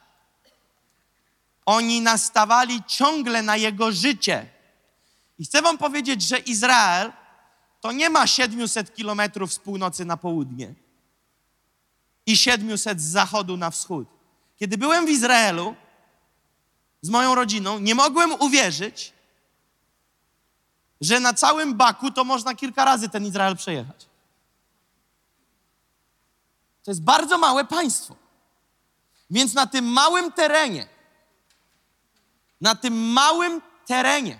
[1.66, 4.46] Oni nastawali ciągle na jego życie.
[5.38, 7.12] I chcę wam powiedzieć, że Izrael
[7.80, 10.74] to nie ma 700 kilometrów z północy na południe
[12.26, 14.08] i 700 z zachodu na wschód.
[14.56, 15.74] Kiedy byłem w Izraelu
[17.02, 19.12] z moją rodziną, nie mogłem uwierzyć,
[21.00, 24.06] że na całym Baku to można kilka razy ten Izrael przejechać.
[26.84, 28.16] To jest bardzo małe państwo.
[29.30, 30.88] Więc na tym małym terenie,
[32.60, 34.38] na tym małym terenie,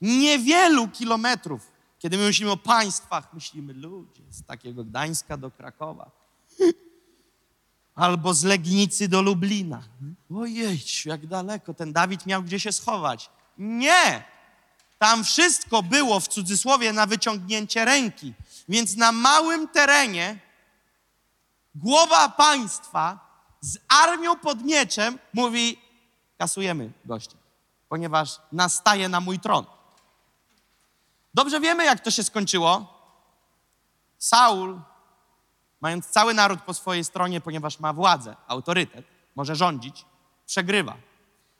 [0.00, 1.67] niewielu kilometrów,
[1.98, 6.10] kiedy my myślimy o państwach, myślimy ludzie z takiego Gdańska do Krakowa,
[7.94, 9.82] albo z Legnicy do Lublina.
[10.36, 13.30] Ojej, jak daleko, ten Dawid miał gdzie się schować.
[13.58, 14.24] Nie!
[14.98, 18.34] Tam wszystko było w cudzysłowie na wyciągnięcie ręki.
[18.68, 20.38] Więc na małym terenie
[21.74, 23.28] głowa państwa
[23.60, 25.78] z armią pod mieczem mówi:
[26.38, 27.36] kasujemy gościa,
[27.88, 29.66] ponieważ nastaje na mój tron.
[31.38, 32.94] Dobrze wiemy, jak to się skończyło.
[34.18, 34.80] Saul,
[35.80, 40.04] mając cały naród po swojej stronie, ponieważ ma władzę, autorytet, może rządzić,
[40.46, 40.96] przegrywa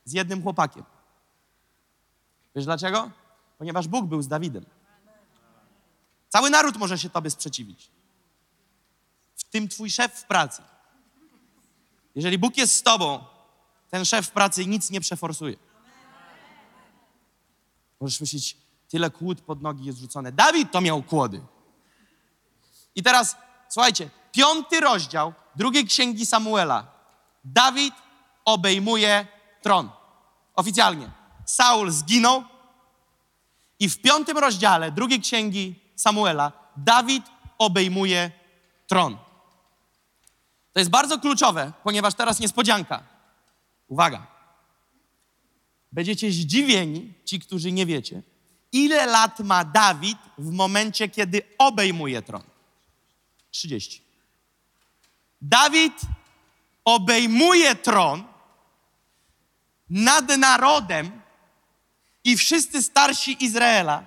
[0.05, 0.85] z jednym chłopakiem.
[2.55, 3.11] Wiesz dlaczego?
[3.59, 4.65] Ponieważ Bóg był z Dawidem.
[6.29, 7.91] Cały naród może się tobie sprzeciwić.
[9.37, 10.63] W tym twój szef w pracy.
[12.15, 13.25] Jeżeli Bóg jest z tobą,
[13.91, 15.57] ten szef w pracy nic nie przeforsuje.
[18.01, 20.33] Możesz myśleć, tyle kłód pod nogi jest rzucone.
[20.33, 21.41] Dawid to miał kłody.
[22.95, 23.37] I teraz,
[23.69, 26.87] słuchajcie, piąty rozdział drugiej księgi Samuela.
[27.45, 27.95] Dawid
[28.45, 29.27] obejmuje
[29.63, 29.91] tron.
[30.55, 31.11] Oficjalnie.
[31.45, 32.45] Saul zginął
[33.79, 37.25] i w piątym rozdziale drugiej księgi Samuela Dawid
[37.59, 38.31] obejmuje
[38.87, 39.19] tron.
[40.73, 43.03] To jest bardzo kluczowe, ponieważ teraz niespodzianka.
[43.89, 44.27] Uwaga.
[45.93, 48.23] Będziecie zdziwieni, ci, którzy nie wiecie,
[48.73, 52.43] ile lat ma Dawid w momencie, kiedy obejmuje tron.
[53.51, 54.03] 30.
[55.41, 56.01] Dawid
[56.85, 58.25] obejmuje tron
[59.91, 61.21] nad narodem
[62.25, 64.07] i wszyscy starsi Izraela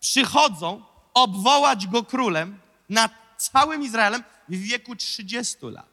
[0.00, 0.82] przychodzą
[1.14, 5.86] obwołać go królem nad całym Izraelem w wieku 30 lat.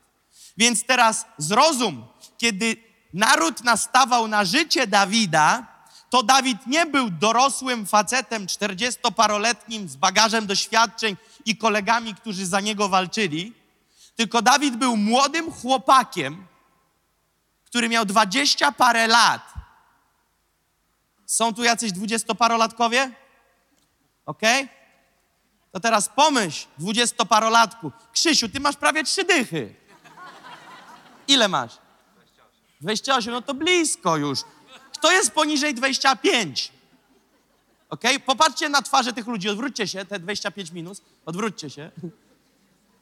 [0.58, 2.06] Więc teraz zrozum,
[2.38, 2.78] kiedy
[3.14, 5.73] naród nastawał na życie Dawida,
[6.14, 12.90] to Dawid nie był dorosłym facetem, 40-paroletnim z bagażem doświadczeń i kolegami, którzy za niego
[12.90, 13.54] walczyli,
[14.16, 16.48] Tylko Dawid był młodym chłopakiem,
[17.66, 19.54] który miał dwadzieścia parę lat.
[21.26, 23.12] Są tu jacyś dwudziestoparolatkowie?
[24.26, 24.70] Okej?
[25.72, 27.92] To teraz pomyśl, dwudziestoparolatku.
[28.12, 29.76] Krzysiu, ty masz prawie trzy dychy.
[31.28, 31.78] Ile masz?
[32.82, 34.40] 28, no to blisko już.
[35.04, 36.72] Kto jest poniżej 25?
[37.90, 38.20] Okej?
[38.20, 41.92] Popatrzcie na twarze tych ludzi, odwróćcie się, te 25 minus, odwróćcie się.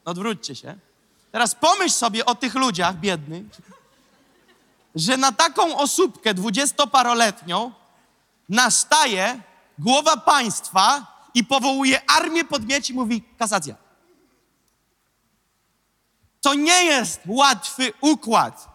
[0.06, 0.78] Odwróćcie się.
[1.32, 3.44] Teraz pomyśl sobie o tych ludziach biednych,
[4.96, 7.72] że na taką osóbkę dwudziestoparoletnią
[8.50, 9.42] nastaje
[9.80, 13.76] głowa państwa i powołuje armię podmieci i mówi kasacja.
[16.42, 18.71] To nie jest łatwy układ.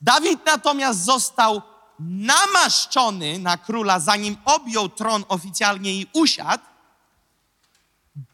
[0.00, 1.62] Dawid natomiast został
[1.98, 6.64] namaszczony na króla, zanim objął tron oficjalnie i usiadł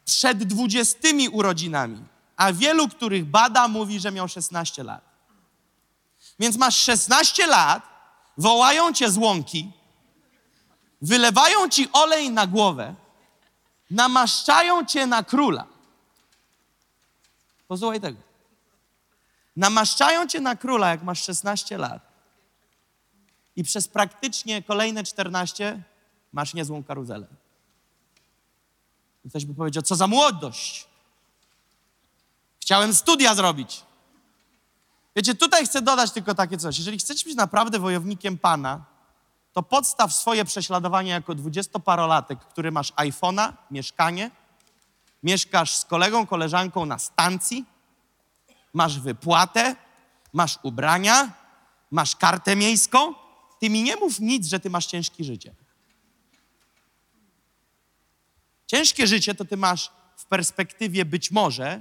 [0.05, 2.03] przed dwudziestymi urodzinami,
[2.35, 5.01] a wielu, których bada, mówi, że miał 16 lat.
[6.39, 7.83] Więc masz 16 lat,
[8.37, 9.71] wołają cię z łąki,
[11.01, 12.95] wylewają ci olej na głowę,
[13.91, 15.67] namaszczają cię na króla.
[17.67, 18.32] Posłuchaj tego.
[19.55, 22.13] Namaszczają cię na króla, jak masz 16 lat.
[23.55, 25.83] I przez praktycznie kolejne 14
[26.33, 27.27] masz niezłą karuzelę.
[29.29, 30.87] Ktoś by powiedział, co za młodość.
[32.61, 33.83] Chciałem studia zrobić.
[35.15, 36.77] Wiecie, tutaj chcę dodać tylko takie coś.
[36.77, 38.85] Jeżeli chcesz być naprawdę wojownikiem Pana,
[39.53, 44.31] to podstaw swoje prześladowanie jako dwudziestoparolatek, który masz iPhone'a, mieszkanie,
[45.23, 47.65] mieszkasz z kolegą, koleżanką na stacji,
[48.73, 49.75] masz wypłatę,
[50.33, 51.33] masz ubrania,
[51.91, 53.13] masz kartę miejską.
[53.59, 55.55] Ty mi nie mów nic, że ty masz ciężkie życie.
[58.67, 61.79] Ciężkie życie to ty masz w perspektywie być może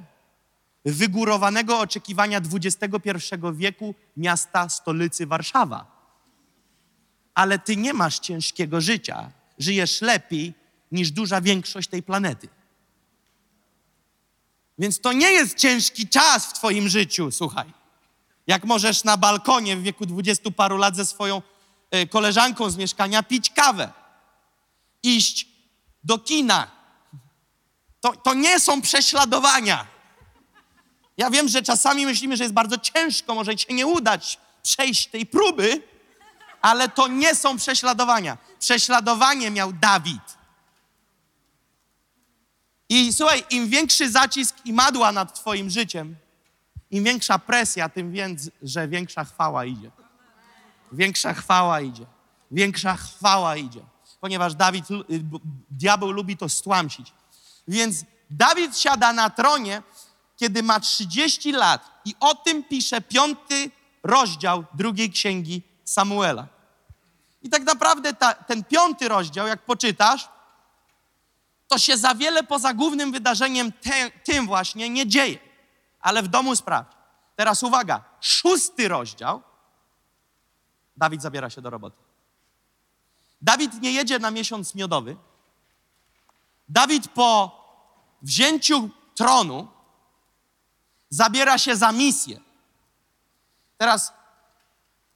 [0.85, 2.99] wygórowanego oczekiwania XXI
[3.53, 5.87] wieku miasta stolicy Warszawa.
[7.35, 9.33] Ale ty nie masz ciężkiego życia.
[9.59, 10.55] Żyjesz lepiej
[10.93, 12.49] niż duża większość tej planety.
[14.79, 17.73] Więc to nie jest ciężki czas w twoim życiu, słuchaj.
[18.47, 21.43] Jak możesz na balkonie w wieku dwudziestu paru lat ze swoją
[21.95, 23.93] y, koleżanką z mieszkania pić kawę,
[25.03, 25.47] iść
[26.05, 26.71] do kina.
[28.01, 29.87] To, to nie są prześladowania.
[31.17, 35.27] Ja wiem, że czasami myślimy, że jest bardzo ciężko, może się nie udać przejść tej
[35.27, 35.83] próby,
[36.63, 38.39] ale to nie są prześladowania.
[38.59, 40.42] Prześladowanie miał Dawid.
[42.95, 46.17] I słuchaj, im większy zacisk i madła nad Twoim życiem,
[46.91, 49.91] im większa presja, tym więc, że większa chwała idzie.
[50.93, 52.07] Większa chwała idzie.
[52.51, 53.81] Większa chwała idzie.
[54.21, 54.85] Ponieważ Dawid,
[55.71, 57.13] diabeł lubi to stłamsić.
[57.69, 59.83] Więc Dawid siada na tronie,
[60.37, 62.01] kiedy ma 30 lat.
[62.05, 63.71] I o tym pisze piąty
[64.03, 66.47] rozdział drugiej księgi Samuela.
[67.43, 70.29] I tak naprawdę ta, ten piąty rozdział, jak poczytasz,
[71.73, 75.39] to się za wiele poza głównym wydarzeniem te, tym właśnie nie dzieje.
[76.01, 76.93] Ale w domu sprawdź.
[77.37, 79.43] Teraz uwaga, szósty rozdział.
[80.97, 81.97] Dawid zabiera się do roboty.
[83.43, 85.17] Dawid nie jedzie na miesiąc miodowy.
[86.69, 87.51] Dawid po
[88.23, 89.69] wzięciu tronu
[91.11, 92.41] zabiera się za misję.
[93.79, 94.13] Teraz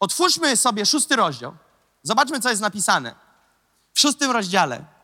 [0.01, 1.57] otwórzmy sobie szósty rozdział.
[2.03, 3.14] Zobaczmy, co jest napisane.
[3.95, 4.96] W szóstym rozdziale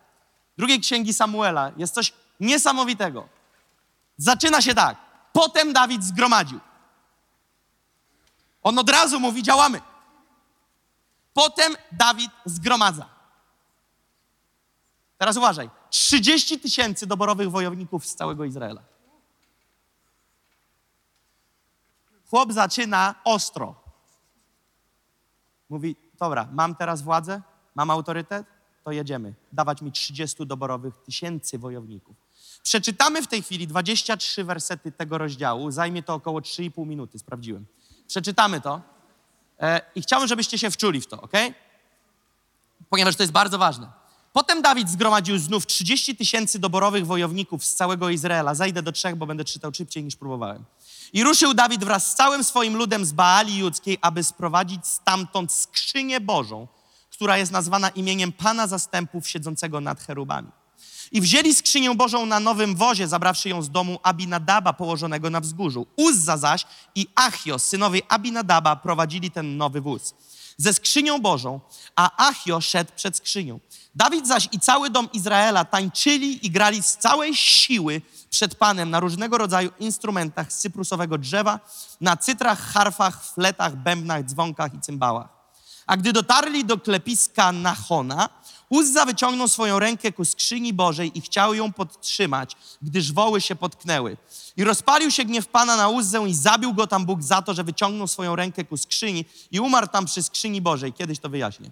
[0.59, 3.29] drugiej księgi Samuela jest coś niesamowitego.
[4.17, 4.97] Zaczyna się tak.
[5.33, 6.61] Potem Dawid zgromadził.
[8.63, 9.81] On od razu mówi: działamy.
[11.35, 13.09] Potem Dawid zgromadza.
[15.19, 15.71] Teraz uważaj.
[15.91, 18.83] 30 tysięcy doborowych wojowników z całego Izraela.
[22.31, 23.75] Chłop zaczyna ostro.
[25.69, 27.43] Mówi: Dobra, mam teraz władzę,
[27.75, 28.47] mam autorytet,
[28.85, 29.35] to jedziemy.
[29.53, 32.17] Dawać mi 30 doborowych tysięcy wojowników.
[32.63, 35.71] Przeczytamy w tej chwili 23 wersety tego rozdziału.
[35.71, 37.67] Zajmie to około 3,5 minuty, sprawdziłem.
[38.09, 38.81] Przeczytamy to
[39.61, 41.33] e, i chciałbym, żebyście się wczuli w to, ok?
[42.91, 44.03] Ponieważ to jest bardzo ważne.
[44.33, 48.55] Potem Dawid zgromadził znów 30 tysięcy doborowych wojowników z całego Izraela.
[48.55, 50.65] Zajdę do trzech, bo będę czytał szybciej niż próbowałem.
[51.13, 56.21] I ruszył Dawid wraz z całym swoim ludem z Baali Judzkiej, aby sprowadzić stamtąd skrzynię
[56.21, 56.67] Bożą,
[57.23, 60.49] która jest nazwana imieniem Pana Zastępów siedzącego nad cherubami.
[61.13, 65.87] I wzięli skrzynię Bożą na nowym wozie, zabrawszy ją z domu Abinadaba położonego na wzgórzu.
[65.97, 70.15] Uzza zaś i Achios, synowie Abinadaba, prowadzili ten nowy wóz.
[70.57, 71.61] ze skrzynią Bożą,
[71.97, 73.61] a Achio szedł przed skrzynią.
[73.95, 79.01] Dawid zaś i cały dom Izraela tańczyli i grali z całej siły przed Panem na
[79.01, 81.61] różnego rodzaju instrumentach z cyprusowego drzewa,
[82.01, 85.42] na cytrach, harfach, fletach, bębnach, dzwonkach i cymbałach.
[85.87, 88.29] A gdy dotarli do klepiska Nachona,
[88.73, 94.17] Uzza wyciągnął swoją rękę ku skrzyni Bożej i chciał ją podtrzymać, gdyż woły się potknęły.
[94.57, 97.65] I rozpalił się gniew Pana na Uzzę i zabił go tam Bóg za to, że
[97.65, 100.93] wyciągnął swoją rękę ku skrzyni i umarł tam przy skrzyni Bożej.
[100.93, 101.71] Kiedyś to wyjaśnię.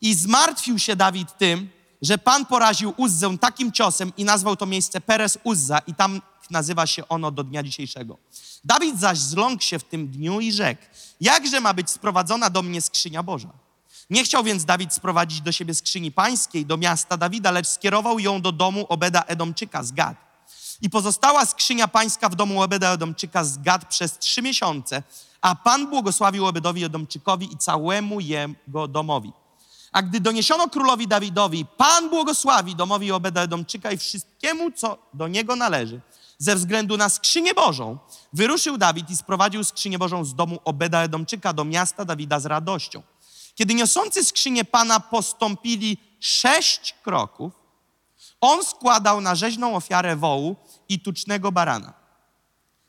[0.00, 1.70] I zmartwił się Dawid tym,
[2.02, 6.20] że Pan poraził Uzzę takim ciosem i nazwał to miejsce Perez Uzza i tam
[6.50, 8.18] nazywa się ono do dnia dzisiejszego.
[8.64, 10.82] Dawid zaś zląkł się w tym dniu i rzekł,
[11.20, 13.48] jakże ma być sprowadzona do mnie skrzynia Boża?
[14.10, 18.40] Nie chciał więc Dawid sprowadzić do siebie skrzyni pańskiej, do miasta Dawida, lecz skierował ją
[18.40, 20.16] do domu Obeda Edomczyka z Gad.
[20.82, 25.02] I pozostała skrzynia pańska w domu Obeda Edomczyka z Gad przez trzy miesiące,
[25.40, 29.32] a Pan błogosławił Obedowi Edomczykowi i całemu jego domowi.
[29.92, 35.56] A gdy doniesiono królowi Dawidowi, Pan błogosławi domowi Obeda Edomczyka i wszystkiemu, co do niego
[35.56, 36.00] należy,
[36.40, 37.98] ze względu na skrzynię Bożą,
[38.32, 43.02] wyruszył Dawid i sprowadził skrzynię Bożą z domu Obeda Edomczyka do miasta Dawida z radością.
[43.54, 47.52] Kiedy niosący skrzynię Pana postąpili sześć kroków,
[48.40, 50.56] on składał na rzeźną ofiarę wołu
[50.88, 51.92] i tucznego barana.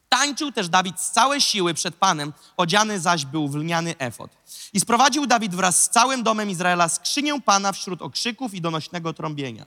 [0.10, 4.32] Tańczył też Dawid z całej siły przed Panem, odziany zaś był w lniany efod.
[4.74, 9.66] I sprowadził Dawid wraz z całym domem Izraela skrzynię Pana wśród okrzyków i donośnego trąbienia.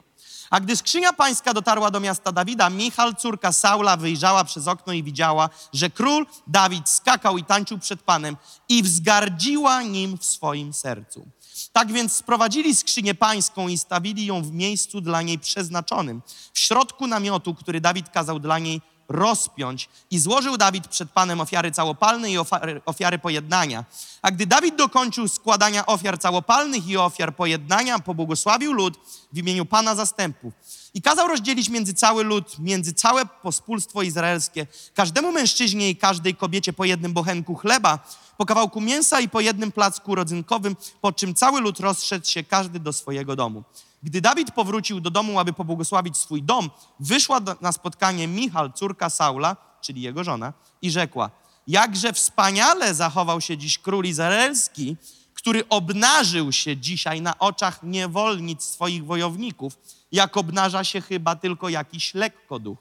[0.54, 5.02] A gdy skrzynia pańska dotarła do miasta Dawida, Michal, córka Saula, wyjrzała przez okno i
[5.02, 8.36] widziała, że król Dawid skakał i tańczył przed Panem
[8.68, 11.26] i wzgardziła nim w swoim sercu.
[11.72, 17.06] Tak więc sprowadzili skrzynię pańską i stawili ją w miejscu dla niej przeznaczonym, w środku
[17.06, 22.38] namiotu, który Dawid kazał dla niej rozpiąć i złożył Dawid przed Panem ofiary całopalne i
[22.38, 23.84] ofiary, ofiary pojednania.
[24.22, 28.98] A gdy Dawid dokończył składania ofiar całopalnych i ofiar pojednania, pobłogosławił lud
[29.32, 30.52] w imieniu Pana zastępów.
[30.94, 36.72] I kazał rozdzielić między cały lud, między całe pospólstwo izraelskie, każdemu mężczyźnie i każdej kobiecie
[36.72, 37.98] po jednym bochenku chleba,
[38.36, 42.80] po kawałku mięsa i po jednym placku rodzynkowym, po czym cały lud rozszedł się każdy
[42.80, 43.64] do swojego domu.
[44.04, 49.56] Gdy Dawid powrócił do domu, aby pobłogosławić swój dom, wyszła na spotkanie Michal, córka Saula,
[49.80, 51.30] czyli jego żona, i rzekła:
[51.66, 54.96] Jakże wspaniale zachował się dziś król izraelski,
[55.34, 59.78] który obnażył się dzisiaj na oczach niewolnic swoich wojowników,
[60.12, 62.78] jak obnaża się chyba tylko jakiś lekkoduch.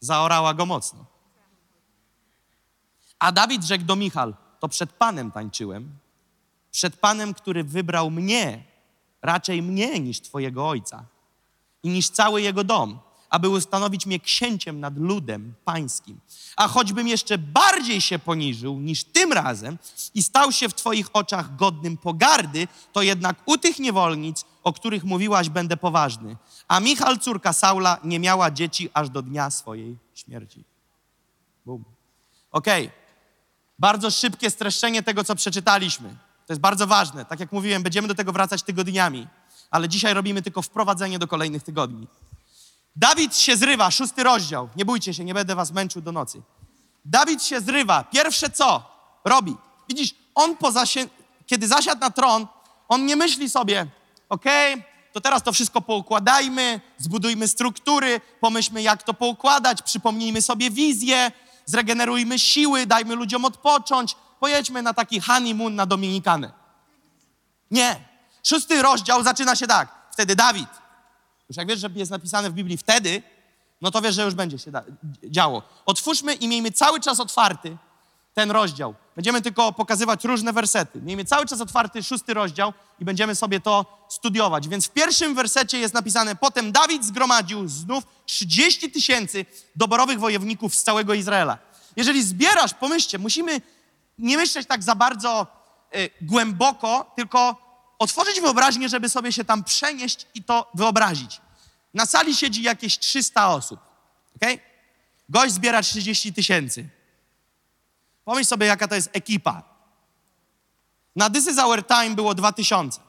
[0.00, 1.04] Zaorała go mocno.
[3.18, 5.98] A Dawid rzekł do Michal: To przed Panem tańczyłem,
[6.70, 8.69] przed Panem, który wybrał mnie
[9.22, 11.04] raczej mnie niż Twojego ojca
[11.82, 12.98] i niż cały jego dom,
[13.30, 16.20] aby ustanowić mnie księciem nad ludem pańskim.
[16.56, 19.78] A choćbym jeszcze bardziej się poniżył niż tym razem
[20.14, 25.04] i stał się w Twoich oczach godnym pogardy, to jednak u tych niewolnic, o których
[25.04, 26.36] mówiłaś, będę poważny.
[26.68, 30.64] A Michal, córka Saula, nie miała dzieci aż do dnia swojej śmierci.
[31.66, 31.84] Bum.
[32.52, 32.86] Okej.
[32.86, 33.00] Okay.
[33.78, 36.16] Bardzo szybkie streszczenie tego, co przeczytaliśmy.
[36.50, 37.24] To jest bardzo ważne.
[37.24, 39.26] Tak jak mówiłem, będziemy do tego wracać tygodniami,
[39.70, 42.06] ale dzisiaj robimy tylko wprowadzenie do kolejnych tygodni.
[42.96, 44.68] Dawid się zrywa, szósty rozdział.
[44.76, 46.42] Nie bójcie się, nie będę was męczył do nocy.
[47.04, 48.04] Dawid się zrywa.
[48.04, 48.82] Pierwsze co
[49.24, 49.56] robi?
[49.88, 50.56] Widzisz, on
[51.46, 52.46] kiedy zasiadł na tron,
[52.88, 53.86] on nie myśli sobie,
[54.28, 60.70] okej, okay, to teraz to wszystko poukładajmy, zbudujmy struktury, pomyślmy, jak to poukładać, przypomnijmy sobie
[60.70, 61.32] wizję,
[61.66, 66.52] zregenerujmy siły, dajmy ludziom odpocząć, pojedźmy na taki honeymoon na Dominikanę.
[67.70, 67.96] Nie.
[68.44, 69.88] Szósty rozdział zaczyna się tak.
[70.12, 70.68] Wtedy Dawid.
[71.48, 73.22] Już jak wiesz, że jest napisane w Biblii wtedy,
[73.80, 74.72] no to wiesz, że już będzie się
[75.24, 75.62] działo.
[75.86, 77.76] Otwórzmy i miejmy cały czas otwarty
[78.34, 78.94] ten rozdział.
[79.16, 81.00] Będziemy tylko pokazywać różne wersety.
[81.00, 84.68] Miejmy cały czas otwarty szósty rozdział i będziemy sobie to studiować.
[84.68, 90.82] Więc w pierwszym wersecie jest napisane: Potem Dawid zgromadził znów 30 tysięcy doborowych wojowników z
[90.82, 91.58] całego Izraela.
[91.96, 93.60] Jeżeli zbierasz, pomyślcie, musimy
[94.20, 95.46] nie myśleć tak za bardzo
[95.96, 97.56] y, głęboko, tylko
[97.98, 101.40] otworzyć wyobraźnię, żeby sobie się tam przenieść i to wyobrazić.
[101.94, 103.80] Na sali siedzi jakieś 300 osób,
[104.36, 104.50] ok?
[105.28, 106.88] Gość zbiera 30 tysięcy.
[108.24, 109.62] Pomyśl sobie, jaka to jest ekipa.
[111.16, 113.00] Na This is Our Time było 2000.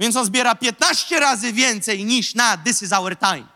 [0.00, 3.46] Więc on zbiera 15 razy więcej niż na This is Our Time.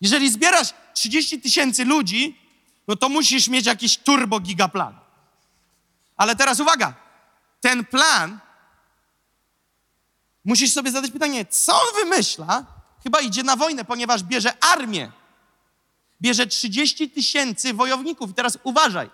[0.00, 2.39] Jeżeli zbierasz 30 tysięcy ludzi,
[2.88, 4.98] no to musisz mieć jakiś turbo gigaplan.
[6.16, 6.94] Ale teraz uwaga,
[7.60, 8.38] ten plan,
[10.44, 12.64] musisz sobie zadać pytanie, co on wymyśla?
[13.02, 15.12] Chyba idzie na wojnę, ponieważ bierze armię.
[16.22, 18.30] Bierze 30 tysięcy wojowników.
[18.30, 19.10] I teraz uważaj,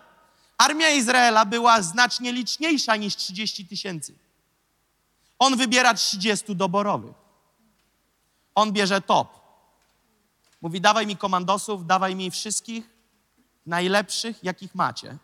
[0.58, 4.14] Armia Izraela była znacznie liczniejsza niż 30 tysięcy.
[5.38, 7.14] On wybiera 30 doborowych.
[8.54, 9.28] On bierze top.
[10.62, 12.95] Mówi: Dawaj mi komandosów, dawaj mi wszystkich
[13.66, 15.18] najlepszych, jakich macie.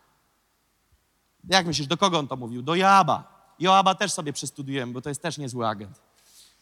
[1.48, 2.62] Jak myślisz, do kogo on to mówił?
[2.62, 3.32] Do Joaba.
[3.58, 6.00] Joaba też sobie przestudiujemy, bo to jest też niezły agent.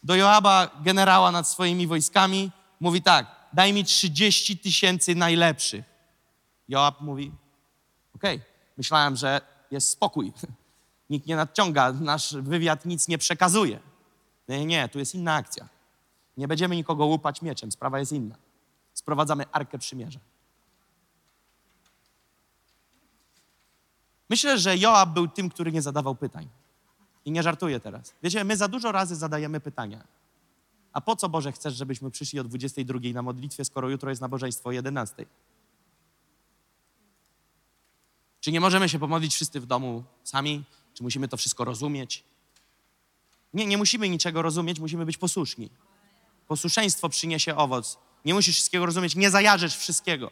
[0.03, 5.85] Do Joaba, generała nad swoimi wojskami, mówi tak: Daj mi 30 tysięcy najlepszych.
[6.69, 7.31] Joab mówi:
[8.15, 8.41] Okej,
[8.77, 10.33] myślałem, że jest spokój.
[11.09, 13.79] Nikt nie nadciąga, nasz wywiad nic nie przekazuje.
[14.47, 15.67] Nie, nie, tu jest inna akcja.
[16.37, 18.35] Nie będziemy nikogo łupać mieczem, sprawa jest inna.
[18.93, 20.19] Sprowadzamy Arkę Przymierza.
[24.31, 26.47] Myślę, że Joab był tym, który nie zadawał pytań.
[27.25, 28.13] I nie żartuję teraz.
[28.23, 30.03] Wiecie, my za dużo razy zadajemy pytania.
[30.93, 34.69] A po co, Boże, chcesz, żebyśmy przyszli o 22 na modlitwie, skoro jutro jest nabożeństwo
[34.69, 35.25] o 11?
[38.39, 40.63] Czy nie możemy się pomodlić wszyscy w domu sami?
[40.93, 42.23] Czy musimy to wszystko rozumieć?
[43.53, 45.69] Nie, nie musimy niczego rozumieć, musimy być posłuszni.
[46.47, 47.97] Posłuszeństwo przyniesie owoc.
[48.25, 50.31] Nie musisz wszystkiego rozumieć, nie zajarzysz wszystkiego.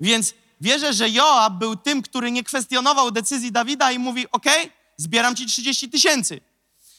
[0.00, 4.46] Więc wierzę, że Joab był tym, który nie kwestionował decyzji Dawida i mówi: OK,
[4.96, 6.40] zbieram ci 30 tysięcy.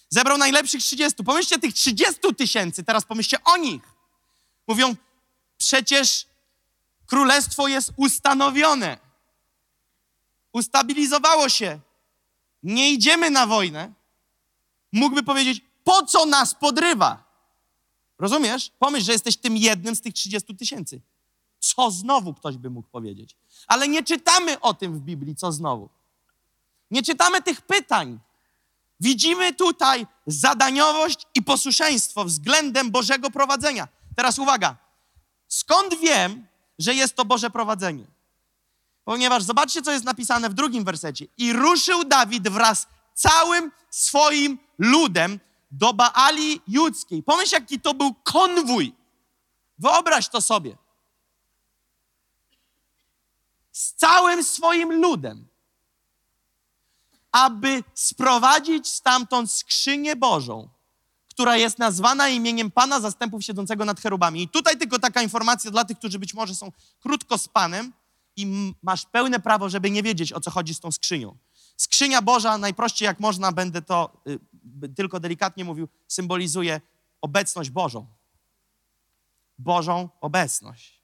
[0.09, 1.23] Zebrał najlepszych 30.
[1.23, 3.81] Pomyślcie tych 30 tysięcy, teraz pomyślcie o nich.
[4.67, 4.95] Mówią:
[5.57, 6.25] Przecież
[7.05, 8.97] królestwo jest ustanowione.
[10.53, 11.79] Ustabilizowało się.
[12.63, 13.93] Nie idziemy na wojnę.
[14.91, 17.29] Mógłby powiedzieć: Po co nas podrywa?
[18.19, 18.71] Rozumiesz?
[18.79, 21.01] Pomyśl, że jesteś tym jednym z tych 30 tysięcy.
[21.59, 23.35] Co znowu ktoś by mógł powiedzieć?
[23.67, 25.89] Ale nie czytamy o tym w Biblii, co znowu.
[26.91, 28.19] Nie czytamy tych pytań.
[28.99, 33.87] Widzimy tutaj zadaniowość i posłuszeństwo względem Bożego prowadzenia.
[34.15, 34.77] Teraz uwaga.
[35.47, 36.47] Skąd wiem,
[36.79, 38.05] że jest to Boże prowadzenie?
[39.05, 41.25] Ponieważ zobaczcie, co jest napisane w drugim wersecie.
[41.37, 45.39] I ruszył Dawid wraz całym swoim ludem
[45.71, 47.23] do Baali Judzkiej.
[47.23, 48.93] Pomyśl, jaki to był konwój.
[49.79, 50.77] Wyobraź to sobie.
[53.79, 55.47] Z całym swoim ludem,
[57.31, 60.69] aby sprowadzić stamtąd skrzynię Bożą,
[61.29, 64.43] która jest nazwana imieniem Pana Zastępów siedzącego nad cherubami.
[64.43, 67.93] I tutaj tylko taka informacja dla tych, którzy być może są krótko z Panem
[68.35, 71.37] i masz pełne prawo, żeby nie wiedzieć, o co chodzi z tą skrzynią.
[71.77, 74.21] Skrzynia Boża, najprościej jak można, będę to
[74.83, 76.81] y, tylko delikatnie mówił, symbolizuje
[77.21, 78.07] obecność Bożą.
[79.57, 81.01] Bożą obecność.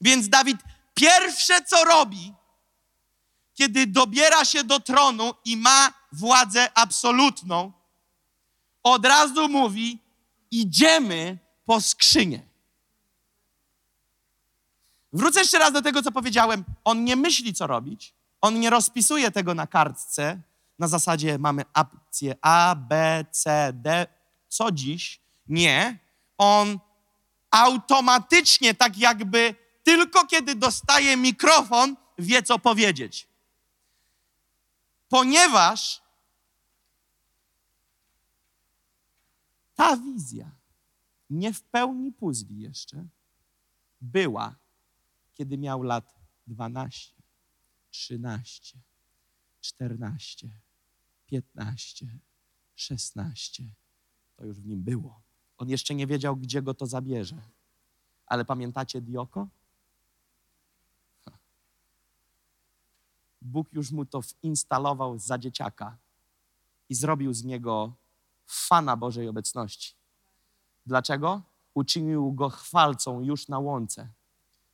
[0.00, 0.58] Więc Dawid
[1.02, 2.32] pierwsze co robi,
[3.54, 7.72] kiedy dobiera się do tronu i ma władzę absolutną,
[8.82, 9.98] od razu mówi:
[10.50, 12.42] Idziemy po skrzynię.
[15.12, 16.64] Wrócę jeszcze raz do tego, co powiedziałem.
[16.84, 18.14] On nie myśli, co robić.
[18.40, 20.40] On nie rozpisuje tego na kartce,
[20.78, 24.06] na zasadzie mamy opcję A, B, C, D.
[24.48, 25.20] Co dziś?
[25.48, 25.98] Nie.
[26.38, 26.78] On
[27.50, 33.28] automatycznie, tak jakby tylko kiedy dostaje mikrofon, wie, co powiedzieć.
[35.08, 36.02] Ponieważ
[39.74, 40.50] ta wizja
[41.30, 43.06] nie w pełni puzli jeszcze
[44.00, 44.54] była,
[45.32, 46.14] kiedy miał lat
[46.46, 47.14] 12,
[47.90, 48.78] 13,
[49.60, 50.48] 14,
[51.26, 52.18] 15,
[52.74, 53.64] 16.
[54.36, 55.22] To już w nim było.
[55.58, 57.42] On jeszcze nie wiedział, gdzie go to zabierze.
[58.26, 59.48] Ale pamiętacie Dioko?
[63.44, 65.96] Bóg już mu to instalował za dzieciaka
[66.88, 67.92] i zrobił z niego
[68.46, 69.94] fana Bożej obecności.
[70.86, 71.42] Dlaczego?
[71.74, 74.08] Uczynił go chwalcą już na łące.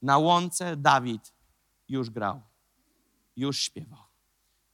[0.03, 1.33] Na łące Dawid
[1.89, 2.41] już grał,
[3.37, 4.03] już śpiewał,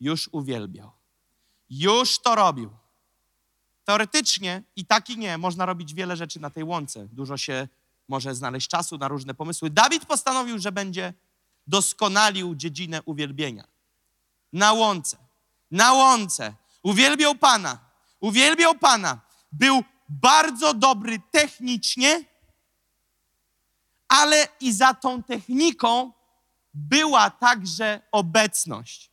[0.01, 0.90] już uwielbiał,
[1.70, 2.70] już to robił.
[3.84, 7.09] Teoretycznie i tak i nie, można robić wiele rzeczy na tej łące.
[7.09, 7.68] Dużo się
[8.09, 9.70] może znaleźć czasu na różne pomysły.
[9.70, 11.14] Dawid postanowił, że będzie
[11.66, 13.74] doskonalił dziedzinę uwielbienia.
[14.55, 15.16] Na łące,
[15.70, 16.55] na łące.
[16.82, 17.78] Uwielbiał Pana,
[18.20, 19.20] uwielbiał Pana.
[19.52, 22.24] Był bardzo dobry technicznie,
[24.09, 26.12] ale i za tą techniką
[26.74, 29.11] była także obecność.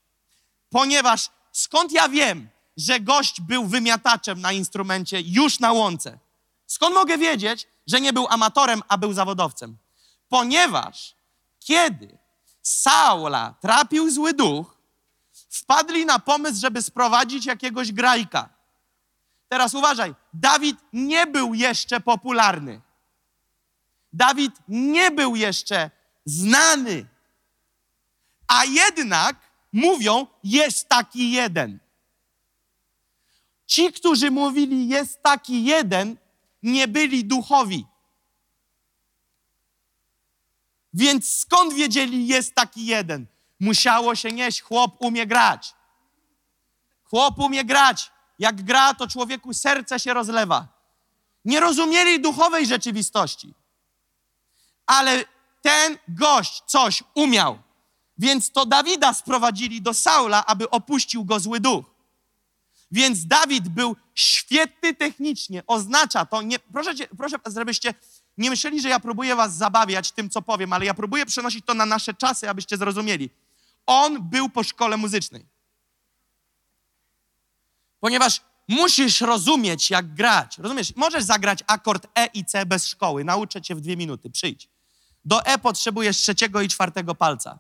[0.70, 6.20] Ponieważ skąd ja wiem, że gość był wymiataczem na instrumencie już na łące?
[6.68, 9.78] Skąd mogę wiedzieć, że nie był amatorem, a był zawodowcem?
[10.30, 11.16] Ponieważ
[11.60, 12.18] kiedy
[12.62, 14.71] Saula trapił zły duch,
[15.52, 18.50] wpadli na pomysł, żeby sprowadzić jakiegoś grajka.
[19.50, 22.82] Teraz uważaj, Dawid nie był jeszcze popularny.
[24.14, 25.92] Dawid nie był jeszcze
[26.26, 27.06] znany,
[28.48, 29.36] A jednak
[29.72, 31.80] mówią, jest taki jeden.
[33.66, 36.18] Ci, którzy mówili, jest taki jeden,
[36.64, 37.86] nie byli duchowi.
[40.94, 43.26] Więc skąd wiedzieli, jest taki jeden?
[43.62, 45.74] Musiało się nieść, chłop umie grać.
[47.04, 48.12] Chłop umie grać.
[48.40, 50.68] Jak gra, to człowieku serce się rozlewa.
[51.46, 53.54] Nie rozumieli duchowej rzeczywistości.
[54.86, 55.26] Ale
[55.62, 57.60] ten gość coś umiał.
[58.18, 61.86] Więc to Dawida sprowadzili do Saula, aby opuścił go zły duch.
[62.92, 65.64] Więc Dawid był świetny technicznie.
[65.68, 67.94] Oznacza to, nie, proszę, cię, proszę, żebyście
[68.38, 71.74] nie myśleli, że ja próbuję was zabawiać tym, co powiem, ale ja próbuję przenosić to
[71.74, 73.30] na nasze czasy, abyście zrozumieli.
[73.94, 75.46] On był po szkole muzycznej.
[78.00, 80.58] Ponieważ musisz rozumieć, jak grać.
[80.58, 80.96] Rozumiesz?
[80.96, 83.24] Możesz zagrać akord E i C bez szkoły.
[83.24, 84.30] Nauczę cię w dwie minuty.
[84.30, 84.70] Przyjdź.
[85.26, 87.60] Do E potrzebujesz trzeciego i czwartego palca.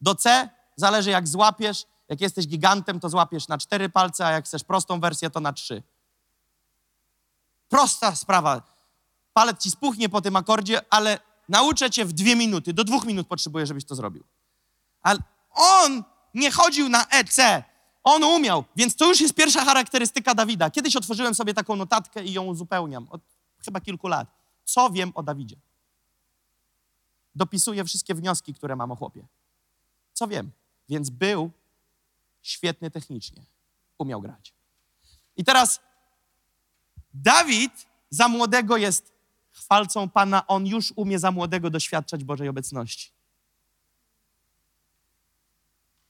[0.00, 1.84] Do C zależy, jak złapiesz.
[2.08, 5.52] Jak jesteś gigantem, to złapiesz na cztery palce, a jak chcesz prostą wersję, to na
[5.52, 5.82] trzy.
[7.68, 8.62] Prosta sprawa.
[9.32, 12.72] Palec ci spuchnie po tym akordzie, ale nauczę cię w dwie minuty.
[12.72, 14.24] Do dwóch minut potrzebuję, żebyś to zrobił.
[15.02, 15.18] Ale
[15.50, 17.36] on nie chodził na EC.
[18.02, 20.70] On umiał, więc to już jest pierwsza charakterystyka Dawida.
[20.70, 23.06] Kiedyś otworzyłem sobie taką notatkę i ją uzupełniam.
[23.10, 23.20] Od
[23.64, 24.28] chyba kilku lat.
[24.64, 25.56] Co wiem o Dawidzie?
[27.34, 29.26] Dopisuję wszystkie wnioski, które mam o chłopie.
[30.12, 30.50] Co wiem?
[30.88, 31.50] Więc był
[32.42, 33.42] świetny technicznie.
[33.98, 34.54] Umiał grać.
[35.36, 35.80] I teraz
[37.14, 39.12] Dawid za młodego jest
[39.52, 40.46] chwalcą Pana.
[40.46, 43.10] On już umie za młodego doświadczać Bożej obecności.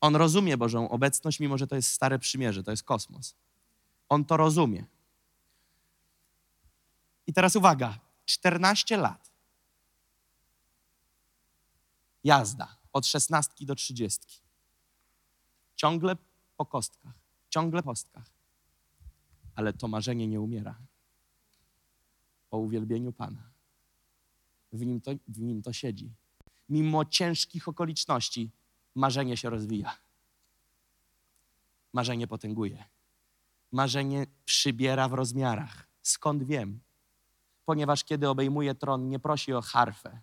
[0.01, 3.35] On rozumie Bożą obecność, mimo że to jest stare przymierze, to jest kosmos.
[4.09, 4.85] On to rozumie.
[7.27, 9.31] I teraz uwaga, 14 lat.
[12.25, 14.21] Jazda od 16 do 30.
[15.77, 16.17] Ciągle
[16.57, 17.15] po kostkach,
[17.49, 18.31] ciągle po kostkach.
[19.55, 20.75] Ale to marzenie nie umiera.
[22.51, 23.51] O uwielbieniu Pana.
[24.73, 26.11] W nim to, w nim to siedzi.
[26.69, 28.51] Mimo ciężkich okoliczności,
[29.01, 29.97] marzenie się rozwija.
[31.93, 32.85] Marzenie potęguje.
[33.73, 35.87] Marzenie przybiera w rozmiarach.
[36.03, 36.81] Skąd wiem?
[37.65, 40.21] Ponieważ kiedy obejmuje tron, nie prosi o harfę,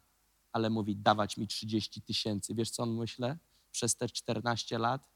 [0.52, 2.56] ale mówi: dawać mi 30 tysięcy.
[2.56, 3.38] Wiesz, co on myślę?
[3.72, 5.10] Przez te 14 lat,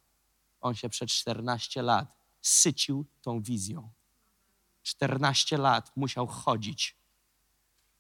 [0.62, 3.90] on się przez 14 lat sycił tą wizją.
[4.84, 6.96] 14 lat musiał chodzić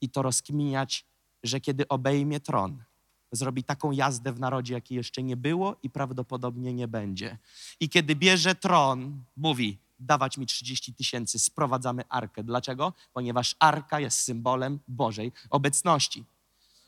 [0.02, 1.06] i to rozkminiać,
[1.44, 2.84] że kiedy obejmie tron,
[3.32, 7.38] zrobi taką jazdę w narodzie, jakiej jeszcze nie było i prawdopodobnie nie będzie.
[7.80, 12.44] I kiedy bierze tron, mówi: dawać mi 30 tysięcy, sprowadzamy arkę.
[12.44, 12.94] Dlaczego?
[13.14, 16.26] Ponieważ arka jest symbolem Bożej obecności.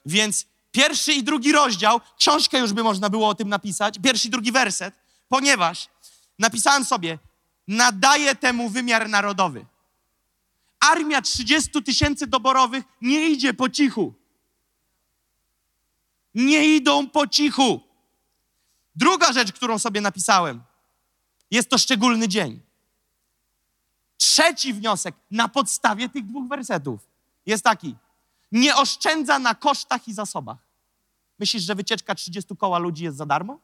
[0.05, 4.31] Więc pierwszy i drugi rozdział, książkę już by można było o tym napisać, pierwszy i
[4.31, 4.93] drugi werset,
[5.29, 5.89] ponieważ
[6.39, 7.19] napisałem sobie,
[7.67, 9.65] nadaje temu wymiar narodowy.
[10.79, 14.13] Armia 30 tysięcy doborowych nie idzie po cichu.
[16.35, 17.81] Nie idą po cichu.
[18.95, 20.63] Druga rzecz, którą sobie napisałem,
[21.51, 22.61] jest to szczególny dzień.
[24.17, 27.07] Trzeci wniosek na podstawie tych dwóch wersetów
[27.45, 27.95] jest taki:
[28.51, 30.57] nie oszczędza na kosztach i zasobach.
[31.39, 33.59] Myślisz, że wycieczka 30 koła ludzi jest za darmo?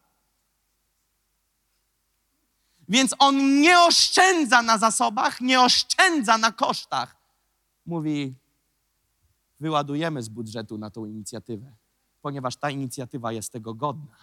[2.90, 7.16] Więc on nie oszczędza na zasobach, nie oszczędza na kosztach.
[7.86, 8.36] Mówi,
[9.60, 11.76] wyładujemy z budżetu na tą inicjatywę,
[12.22, 14.16] ponieważ ta inicjatywa jest tego godna.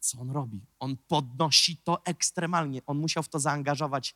[0.00, 0.60] Co on robi?
[0.78, 2.80] On podnosi to ekstremalnie.
[2.86, 4.14] On musiał w to zaangażować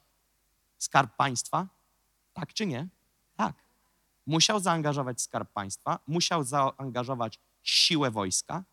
[0.79, 1.67] skarb państwa,
[2.35, 2.89] tak czy nie?
[3.37, 3.55] Tak.
[4.27, 8.65] Musiał zaangażować skarb państwa, musiał zaangażować siłę wojska,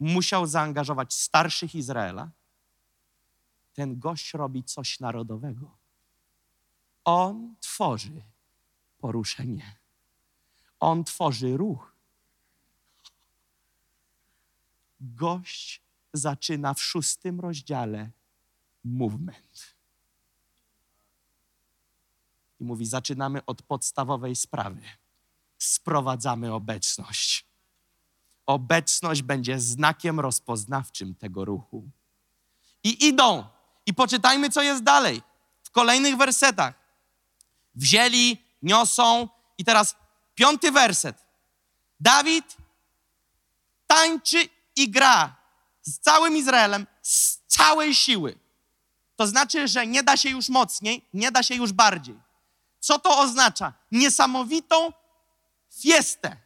[0.00, 2.30] musiał zaangażować starszych Izraela.
[3.74, 5.70] Ten gość robi coś narodowego.
[7.04, 8.22] On tworzy
[9.04, 9.76] poruszenie.
[10.80, 11.92] On tworzy ruch.
[15.00, 15.82] Gość
[16.12, 18.10] zaczyna w szóstym rozdziale
[18.84, 19.74] movement.
[22.60, 24.82] I mówi: Zaczynamy od podstawowej sprawy.
[25.58, 27.46] Sprowadzamy obecność.
[28.46, 31.90] Obecność będzie znakiem rozpoznawczym tego ruchu.
[32.84, 33.44] I idą.
[33.86, 35.22] I poczytajmy, co jest dalej.
[35.62, 36.74] W kolejnych wersetach.
[37.74, 39.28] Wzięli, niosą.
[39.58, 39.96] I teraz
[40.34, 41.16] piąty werset.
[42.00, 42.56] Dawid
[43.86, 45.36] tańczy i gra
[45.82, 48.38] z całym Izraelem, z całej siły.
[49.16, 52.18] To znaczy, że nie da się już mocniej, nie da się już bardziej.
[52.80, 53.72] Co to oznacza?
[53.92, 54.92] Niesamowitą
[55.82, 56.44] fiestę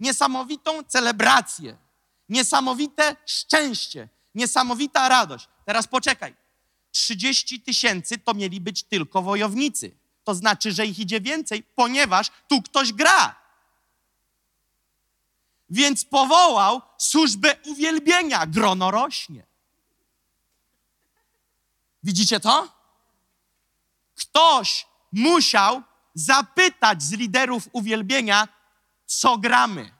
[0.00, 1.76] niesamowitą celebrację,
[2.28, 5.48] niesamowite szczęście, niesamowita radość.
[5.64, 6.34] Teraz poczekaj.
[6.90, 9.96] 30 tysięcy to mieli być tylko wojownicy.
[10.24, 13.34] To znaczy, że ich idzie więcej, ponieważ tu ktoś gra.
[15.70, 18.46] Więc powołał służbę uwielbienia.
[18.46, 19.46] Grono rośnie.
[22.02, 22.68] Widzicie to?
[24.14, 25.82] Ktoś musiał
[26.14, 28.48] zapytać z liderów uwielbienia,
[29.06, 29.94] co gramy.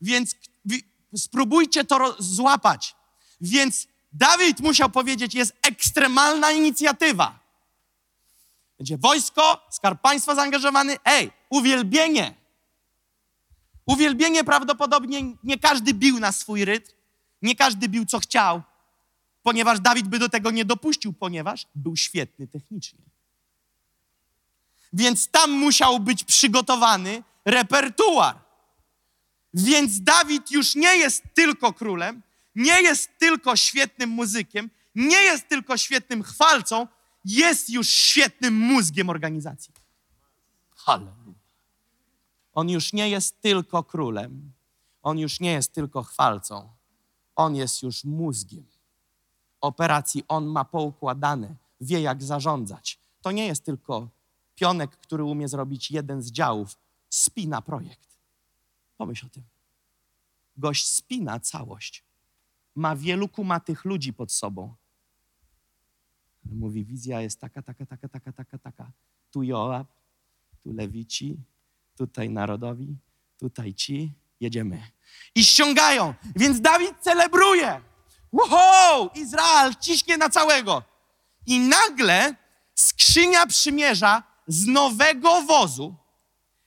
[0.00, 0.84] Więc wi-
[1.16, 2.96] spróbujcie to złapać.
[3.40, 7.38] Więc Dawid musiał powiedzieć, jest ekstremalna inicjatywa.
[8.84, 10.96] Będzie wojsko, skarb państwa zaangażowany.
[11.04, 12.34] Ej, uwielbienie.
[13.86, 16.92] Uwielbienie prawdopodobnie nie każdy bił na swój rytm,
[17.42, 18.62] nie każdy bił co chciał,
[19.42, 22.98] ponieważ Dawid by do tego nie dopuścił, ponieważ był świetny technicznie.
[24.92, 28.38] Więc tam musiał być przygotowany repertuar.
[29.54, 32.22] Więc Dawid już nie jest tylko królem,
[32.54, 36.86] nie jest tylko świetnym muzykiem, nie jest tylko świetnym chwalcą,
[37.24, 39.74] jest już świetnym mózgiem organizacji.
[40.76, 41.38] Halleluja.
[42.52, 44.52] On już nie jest tylko królem,
[45.02, 46.72] on już nie jest tylko chwalcą,
[47.36, 48.64] on jest już mózgiem
[49.64, 52.98] operacji, on ma poukładane, wie jak zarządzać.
[53.22, 54.08] To nie jest tylko
[54.54, 56.78] pionek, który umie zrobić jeden z działów,
[57.10, 58.18] spina projekt.
[58.96, 59.42] Pomyśl o tym.
[60.56, 62.04] Gość spina całość.
[62.74, 64.74] Ma wielu kumatych ludzi pod sobą.
[66.44, 68.92] Mówi, wizja jest taka, taka, taka, taka, taka, taka.
[69.30, 69.86] Tu Joab,
[70.62, 71.36] tu Lewici,
[71.96, 72.96] tutaj narodowi,
[73.38, 74.12] tutaj ci.
[74.40, 74.82] Jedziemy.
[75.34, 76.14] I ściągają.
[76.36, 77.80] Więc Dawid celebruje.
[78.32, 79.10] Wow!
[79.14, 80.82] Izrael ciśnie na całego.
[81.46, 82.34] I nagle
[82.74, 85.94] skrzynia przymierza z nowego wozu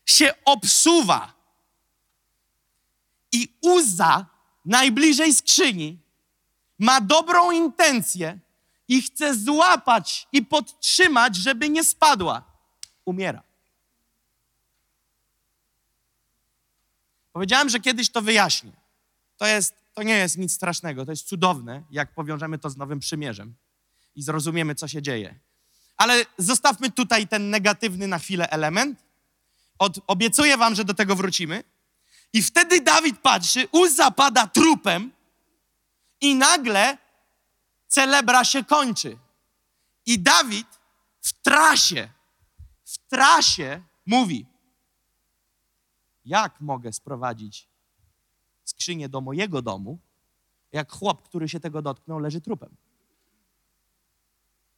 [0.06, 1.34] się obsuwa.
[3.32, 4.26] I Uza,
[4.66, 6.00] najbliżej skrzyni,
[6.80, 8.40] ma dobrą intencję
[8.88, 12.44] i chce złapać i podtrzymać, żeby nie spadła.
[13.06, 13.44] Umiera.
[17.34, 18.72] Powiedziałem, że kiedyś to wyjaśnię.
[19.38, 23.00] To, jest, to nie jest nic strasznego, to jest cudowne, jak powiążemy to z Nowym
[23.00, 23.56] Przymierzem
[24.16, 25.40] i zrozumiemy, co się dzieje.
[25.98, 29.00] Ale zostawmy tutaj ten negatywny na chwilę element.
[29.80, 31.64] Od, obiecuję wam, że do tego wrócimy.
[32.34, 35.12] I wtedy Dawid patrzy, Uzza pada trupem
[36.22, 36.98] i nagle
[37.88, 39.18] celebra się kończy.
[40.06, 40.68] I Dawid
[41.22, 42.10] w trasie,
[42.86, 44.46] w trasie mówi,
[46.26, 47.68] jak mogę sprowadzić
[48.64, 50.00] skrzynię do mojego domu,
[50.72, 52.76] jak chłop, który się tego dotknął, leży trupem.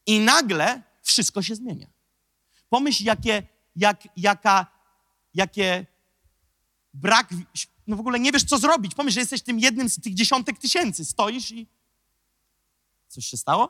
[0.06, 1.88] I nagle wszystko się zmienia.
[2.70, 3.44] Pomyśl, jakie,
[3.76, 4.68] jak, jaka,
[5.34, 5.86] jakie
[6.94, 7.30] brak,
[7.88, 8.96] no w ogóle nie wiesz, co zrobić.
[8.96, 11.06] Pomyśl, że jesteś tym jednym z tych dziesiątek tysięcy.
[11.06, 11.68] Stoisz i
[13.10, 13.70] coś się stało?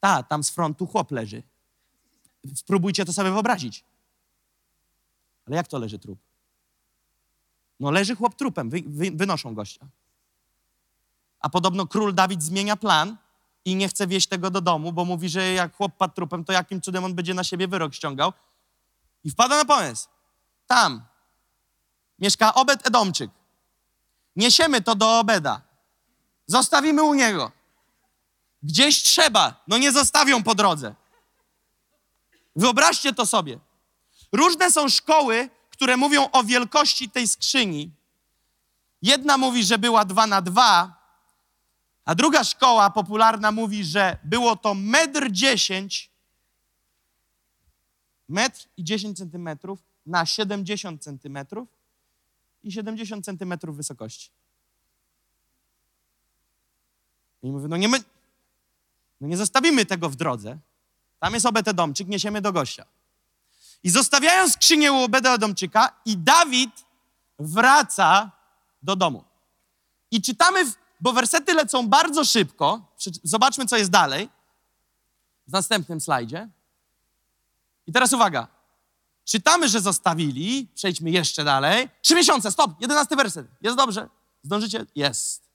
[0.00, 1.42] Ta, tam z frontu chłop leży.
[2.54, 3.84] Spróbujcie to sobie wyobrazić.
[5.46, 6.18] Ale jak to leży trup?
[7.80, 9.86] No leży chłop trupem, wy, wy, wynoszą gościa.
[11.40, 13.16] A podobno król Dawid zmienia plan
[13.64, 16.52] i nie chce wieść tego do domu, bo mówi, że jak chłop padł trupem, to
[16.52, 18.32] jakim cudem on będzie na siebie wyrok ściągał.
[19.24, 20.08] I wpada na pomysł.
[20.66, 21.02] Tam
[22.18, 23.30] mieszka Obed Edomczyk.
[24.36, 25.62] Niesiemy to do Obeda.
[26.46, 27.52] Zostawimy u niego.
[28.62, 29.64] Gdzieś trzeba.
[29.68, 30.94] No nie zostawią po drodze.
[32.56, 33.58] Wyobraźcie to sobie.
[34.32, 37.90] Różne są szkoły, które mówią o wielkości tej skrzyni.
[39.02, 40.98] Jedna mówi, że była dwa na dwa,
[42.04, 46.10] a druga szkoła popularna mówi, że było to metr dziesięć,
[48.28, 51.68] metr i 10 centymetrów na 70 centymetrów
[52.64, 54.30] i 70 centymetrów wysokości.
[57.42, 57.88] I mówię, no nie
[59.20, 60.58] no nie zostawimy tego w drodze.
[61.20, 62.84] Tam jest Obetedomczyk, niesiemy do gościa.
[63.82, 66.84] I zostawiają skrzynię u Obededomczyka i Dawid
[67.38, 68.30] wraca
[68.82, 69.24] do domu.
[70.10, 70.64] I czytamy,
[71.00, 72.80] bo wersety lecą bardzo szybko.
[73.22, 74.28] Zobaczmy, co jest dalej.
[75.46, 76.48] W następnym slajdzie.
[77.86, 78.48] I teraz uwaga.
[79.24, 80.68] Czytamy, że zostawili.
[80.74, 81.88] Przejdźmy jeszcze dalej.
[82.02, 82.80] Trzy miesiące, stop.
[82.80, 83.46] Jedenasty werset.
[83.60, 84.08] Jest dobrze?
[84.42, 84.86] Zdążycie?
[84.94, 85.47] Jest.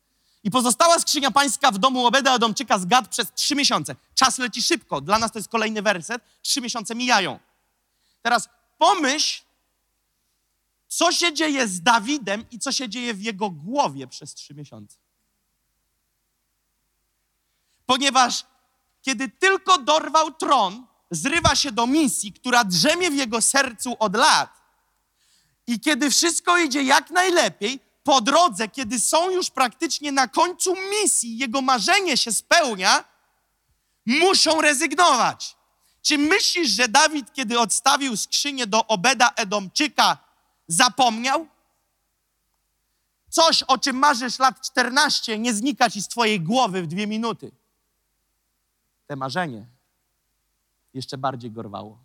[0.43, 3.95] I pozostała skrzynia pańska w domu Obeda Adomczyka z Gad przez trzy miesiące.
[4.15, 5.01] Czas leci szybko.
[5.01, 6.23] Dla nas to jest kolejny werset.
[6.41, 7.39] Trzy miesiące mijają.
[8.21, 9.41] Teraz pomyśl,
[10.87, 14.97] co się dzieje z Dawidem i co się dzieje w jego głowie przez trzy miesiące.
[17.85, 18.45] Ponieważ
[19.01, 24.61] kiedy tylko dorwał tron, zrywa się do misji, która drzemie w jego sercu od lat.
[25.67, 31.37] I kiedy wszystko idzie jak najlepiej, po drodze, kiedy są już praktycznie na końcu misji,
[31.37, 33.03] jego marzenie się spełnia,
[34.05, 35.57] muszą rezygnować.
[36.01, 40.17] Czy myślisz, że Dawid, kiedy odstawił skrzynię do Obeda Edomczyka,
[40.67, 41.47] zapomniał?
[43.29, 47.51] Coś, o czym marzysz lat 14, nie znika ci z twojej głowy w dwie minuty.
[49.07, 49.65] Te marzenie
[50.93, 51.99] jeszcze bardziej gorwało.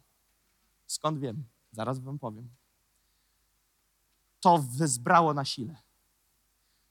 [0.87, 1.45] Skąd wiem?
[1.73, 2.49] Zaraz wam powiem.
[4.41, 5.88] To wezbrało na sile.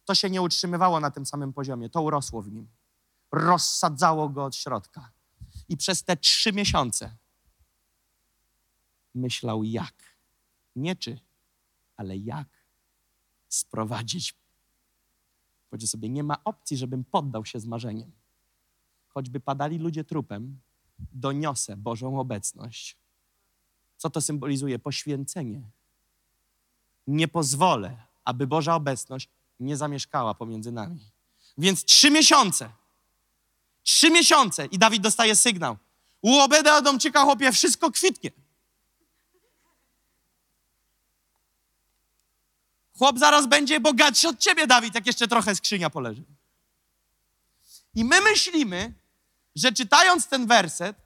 [0.08, 2.68] To się nie utrzymywało na tym samym poziomie, to urosło w nim.
[3.32, 5.12] Rozsadzało go od środka.
[5.70, 7.18] I przez te trzy miesiące
[9.16, 10.18] myślał jak.
[10.76, 11.20] Nie czy,
[11.98, 12.48] ale jak
[13.48, 14.36] sprowadzić.
[15.70, 18.12] Powiedział sobie, nie ma opcji, żebym poddał się z marzeniem.
[19.08, 20.60] Choćby padali ludzie trupem,
[21.14, 22.98] doniosę Bożą obecność.
[23.98, 24.80] Co to symbolizuje?
[24.80, 25.70] Poświęcenie.
[27.08, 29.30] Nie pozwolę, aby Boża obecność
[29.60, 31.00] nie zamieszkała pomiędzy nami.
[31.58, 32.70] Więc trzy miesiące.
[33.84, 35.78] Trzy miesiące i Dawid dostaje sygnał.
[36.22, 38.32] U Obeda Adomczyka, chłopie, wszystko kwitnie.
[42.98, 46.24] Chłop zaraz będzie bogatszy od ciebie, Dawid, jak jeszcze trochę skrzynia poleży.
[47.96, 48.94] I my myślimy,
[49.56, 50.98] że czytając ten werset,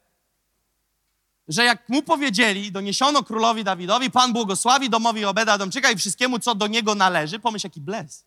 [1.48, 6.56] że jak mu powiedzieli, doniesiono królowi Dawidowi, Pan błogosławi domowi Obeda Adomczyka i wszystkiemu, co
[6.56, 8.26] do niego należy, pomyśl, jaki bles.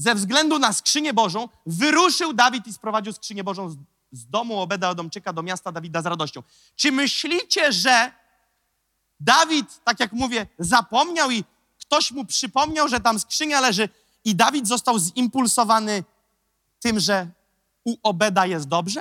[0.00, 3.76] Ze względu na skrzynię Bożą wyruszył Dawid i sprowadził skrzynię Bożą z,
[4.12, 6.42] z domu Obeda Adomczyka do miasta Dawida z radością.
[6.76, 8.12] Czy myślicie, że
[9.20, 11.44] Dawid, tak jak mówię, zapomniał i
[11.78, 13.88] ktoś mu przypomniał, że tam skrzynia leży
[14.24, 16.04] i Dawid został zimpulsowany
[16.80, 17.28] tym, że
[17.84, 19.00] u Obeda jest dobrze?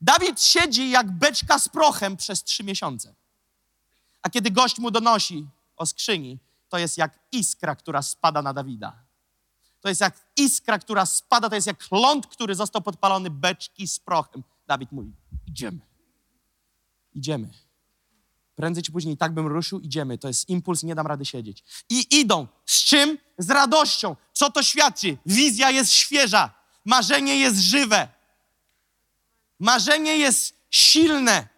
[0.00, 3.14] Dawid siedzi jak beczka z prochem przez trzy miesiące.
[4.22, 5.46] A kiedy gość mu donosi
[5.76, 6.38] o skrzyni,
[6.68, 9.01] to jest jak iskra, która spada na Dawida.
[9.82, 13.98] To jest jak iskra, która spada, to jest jak ląd, który został podpalony beczki z
[13.98, 14.42] prochem.
[14.66, 15.12] Dawid mówi,
[15.46, 15.78] idziemy.
[17.14, 17.50] Idziemy.
[18.54, 20.18] Prędzej czy później tak bym ruszył, idziemy.
[20.18, 21.64] To jest impuls, nie dam rady siedzieć.
[21.90, 22.46] I idą.
[22.66, 23.18] Z czym?
[23.38, 24.16] Z radością.
[24.32, 25.18] Co to świadczy?
[25.26, 26.54] Wizja jest świeża.
[26.84, 28.08] Marzenie jest żywe.
[29.58, 31.48] Marzenie jest silne.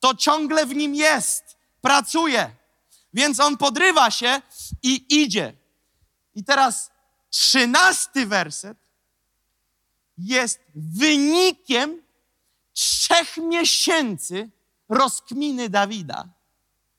[0.00, 1.56] To ciągle w nim jest.
[1.80, 2.50] Pracuje.
[3.14, 4.42] Więc on podrywa się
[4.82, 5.52] i idzie.
[6.34, 6.90] I teraz
[7.36, 8.78] trzynasty werset
[10.18, 12.02] jest wynikiem
[12.72, 14.50] trzech miesięcy
[14.88, 16.28] rozkminy Dawida,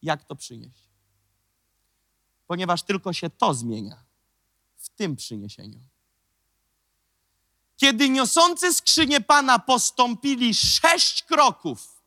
[0.01, 0.83] jak to przynieść.
[2.47, 4.03] Ponieważ tylko się to zmienia
[4.77, 5.79] w tym przyniesieniu.
[7.77, 12.01] Kiedy niosący skrzynię Pana postąpili sześć kroków,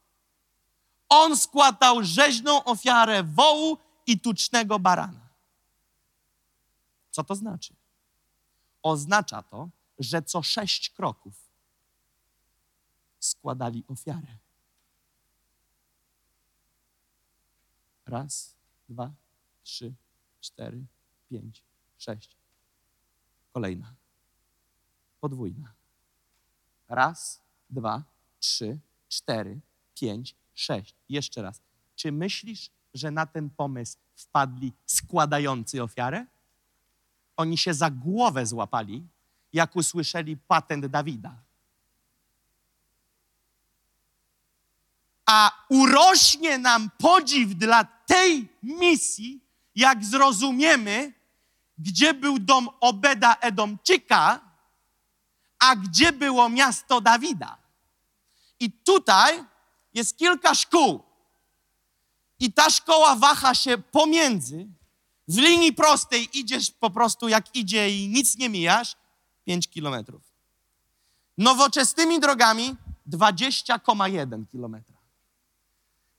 [1.09, 5.29] on składał rzeźną ofiarę wołu i tucznego barana.
[7.11, 7.80] Co to znaczy?
[8.83, 9.69] Oznacza to,
[9.99, 11.51] że co sześć kroków
[13.19, 14.39] składali ofiarę.
[18.07, 18.55] Raz,
[18.89, 19.13] dwa,
[19.63, 19.95] trzy,
[20.41, 20.85] cztery,
[21.31, 21.63] pięć,
[21.99, 22.37] sześć.
[23.53, 23.95] Kolejna.
[25.21, 25.73] Podwójna.
[26.89, 28.03] Raz, dwa,
[28.39, 28.79] trzy,
[29.09, 29.61] cztery,
[29.95, 30.95] pięć, sześć.
[31.09, 31.61] Jeszcze raz.
[31.97, 36.27] Czy myślisz, że na ten pomysł wpadli składający ofiarę?
[37.41, 39.07] Oni się za głowę złapali,
[39.53, 41.35] jak usłyszeli patent Dawida.
[45.27, 49.41] A urośnie nam podziw dla tej misji,
[49.75, 51.13] jak zrozumiemy,
[51.79, 54.41] gdzie był dom Obeda Edomczyka,
[55.59, 57.57] a gdzie było miasto Dawida.
[58.61, 59.45] I tutaj
[59.95, 61.03] jest kilka szkół.
[62.39, 64.67] I ta szkoła waha się pomiędzy,
[65.31, 68.97] w linii prostej idziesz po prostu jak idzie i nic nie mijasz,
[69.45, 70.23] 5 kilometrów.
[71.39, 72.77] Nowoczesnymi drogami
[73.09, 74.97] 20,1 kilometra.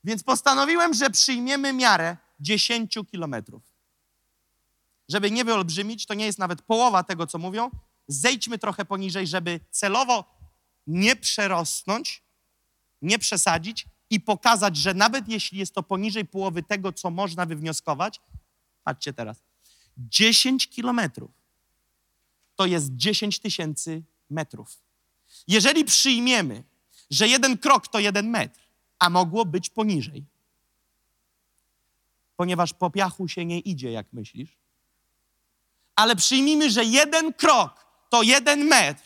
[0.04, 3.62] Więc postanowiłem, że przyjmiemy miarę 10 kilometrów.
[5.08, 7.70] Żeby nie wyolbrzymić, to nie jest nawet połowa tego, co mówią.
[8.08, 10.24] Zejdźmy trochę poniżej, żeby celowo
[10.86, 12.22] nie przerosnąć,
[13.02, 18.20] nie przesadzić i pokazać, że nawet jeśli jest to poniżej połowy tego, co można wywnioskować,
[18.84, 19.42] patrzcie teraz,
[19.96, 21.30] 10 kilometrów
[22.56, 24.82] to jest 10 tysięcy metrów.
[25.48, 26.64] Jeżeli przyjmiemy,
[27.10, 28.60] że jeden krok to jeden metr,
[28.98, 30.24] a mogło być poniżej,
[32.36, 34.56] ponieważ po piachu się nie idzie, jak myślisz,
[35.96, 39.02] ale przyjmijmy, że jeden krok to jeden metr,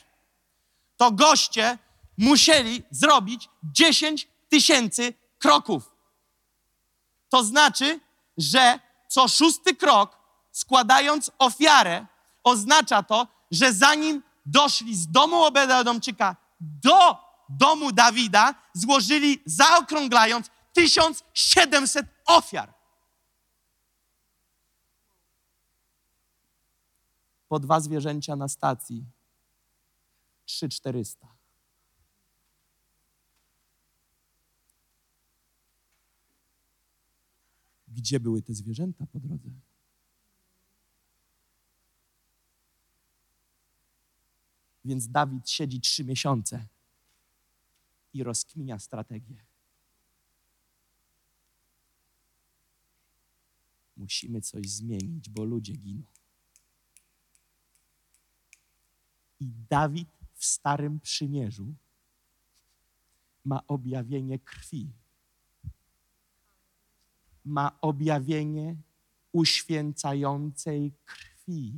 [0.97, 1.79] to goście
[2.19, 5.93] musieli zrobić 10 tysięcy kroków.
[7.29, 8.01] To znaczy,
[8.39, 10.19] że co szósty krok,
[10.53, 12.07] składając ofiarę,
[12.45, 17.17] oznacza to, że zanim doszli z domu Obededomczyka do
[17.49, 22.75] domu Dawida, złożyli, zaokrąglając, 1700 ofiar.
[27.49, 29.05] Po dwa zwierzęcia na stacji.
[30.45, 31.36] 3400.
[37.97, 39.51] Gdzie były te zwierzęta po drodze?
[44.85, 46.67] Więc Dawid siedzi trzy miesiące
[48.15, 49.45] i rozkminia strategię.
[53.97, 56.03] Musimy coś zmienić, bo ludzie giną.
[59.41, 61.75] I Dawid w Starym Przymierzu
[63.45, 64.93] ma objawienie krwi.
[67.47, 68.77] Ma objawienie
[69.33, 71.75] uświęcającej krwi,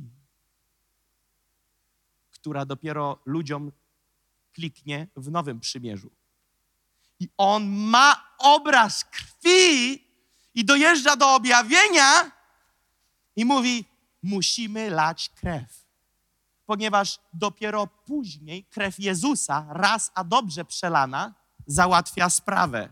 [2.31, 3.71] która dopiero ludziom
[4.53, 6.11] kliknie w Nowym Przymierzu.
[7.19, 10.03] I on ma obraz krwi
[10.53, 12.31] i dojeżdża do objawienia
[13.35, 13.85] i mówi:
[14.23, 15.89] Musimy lać krew
[16.69, 21.33] ponieważ dopiero później krew Jezusa, raz a dobrze przelana,
[21.67, 22.89] załatwia sprawę.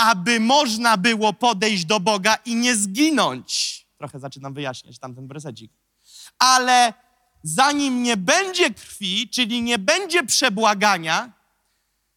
[0.00, 3.80] Aby można było podejść do Boga i nie zginąć.
[3.98, 5.72] Trochę zaczynam wyjaśniać tamten wersecik.
[6.38, 6.94] Ale
[7.42, 11.32] zanim nie będzie krwi, czyli nie będzie przebłagania,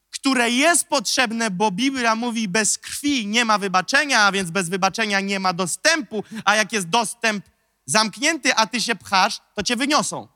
[0.09, 5.19] które jest potrzebne, bo Biblia mówi, bez krwi nie ma wybaczenia, a więc bez wybaczenia
[5.19, 7.45] nie ma dostępu, a jak jest dostęp
[7.85, 10.27] zamknięty, a ty się pchasz, to cię wyniosą.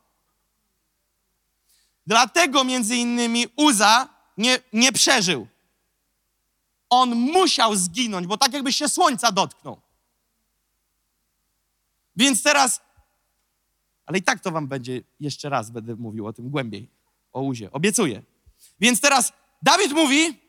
[2.06, 5.46] Dlatego między innymi Uza nie, nie przeżył.
[6.90, 9.80] On musiał zginąć, bo tak jakby się słońca dotknął.
[12.16, 12.80] Więc teraz,
[14.06, 16.90] ale i tak to wam będzie, jeszcze raz będę mówił o tym głębiej,
[17.32, 18.22] o Uzie, obiecuję.
[18.80, 19.32] Więc teraz
[19.62, 20.40] Dawid mówi,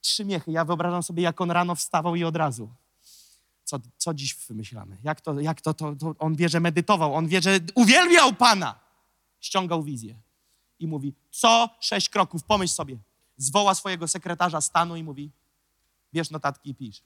[0.00, 2.70] trzy miechy, ja wyobrażam sobie, jak on rano wstawał i od razu.
[3.64, 4.96] Co, co dziś wymyślamy?
[5.02, 8.80] Jak to, jak to, to, to on wie, że medytował, on wie, że uwielbiał Pana
[9.40, 10.20] ściągał wizję
[10.78, 12.98] i mówi, co sześć kroków, pomyśl sobie.
[13.40, 15.30] Zwoła swojego sekretarza stanu i mówi,
[16.14, 17.02] bierz notatki i pisz.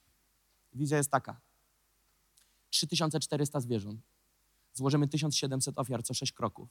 [0.73, 1.41] Wizja jest taka.
[2.71, 4.01] 3400 zwierząt.
[4.73, 6.69] Złożymy 1700 ofiar co sześć kroków.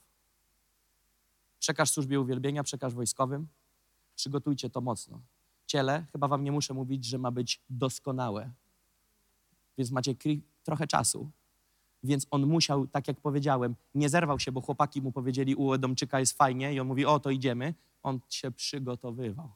[1.58, 3.48] Przekaż służbie uwielbienia, przekaż wojskowym.
[4.16, 5.20] Przygotujcie to mocno.
[5.66, 8.50] Ciele, chyba wam nie muszę mówić, że ma być doskonałe.
[9.78, 10.14] Więc macie
[10.64, 11.30] trochę czasu,
[12.02, 16.20] więc on musiał, tak jak powiedziałem, nie zerwał się, bo chłopaki mu powiedzieli, u Edomczyka
[16.20, 17.74] jest fajnie i on mówi, o, to idziemy.
[18.04, 19.50] On się przygotowywał.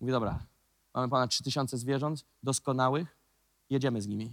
[0.00, 0.38] Mówi, dobra,
[0.94, 3.16] mamy ponad 3000 zwierząt doskonałych,
[3.70, 4.30] jedziemy z nimi.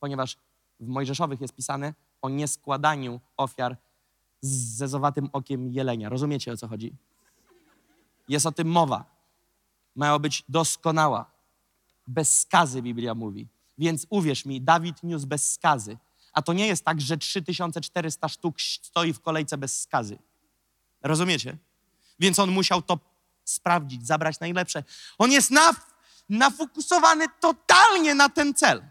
[0.00, 0.36] Ponieważ
[0.80, 3.76] w Mojżeszowych jest pisane o nieskładaniu ofiar
[4.40, 6.08] z zezowatym okiem jelenia.
[6.08, 6.94] Rozumiecie, o co chodzi?
[8.28, 9.04] Jest o tym mowa.
[9.96, 11.30] Miała być doskonała.
[12.06, 13.48] Bez skazy, Biblia mówi.
[13.78, 15.98] Więc uwierz mi, Dawid niósł bez skazy.
[16.32, 20.18] A to nie jest tak, że 3400 sztuk stoi w kolejce bez skazy.
[21.02, 21.56] Rozumiecie?
[22.18, 22.98] Więc on musiał to
[23.44, 24.84] sprawdzić, zabrać najlepsze.
[25.18, 25.90] On jest naf
[26.28, 28.84] nafokusowany totalnie na ten cel.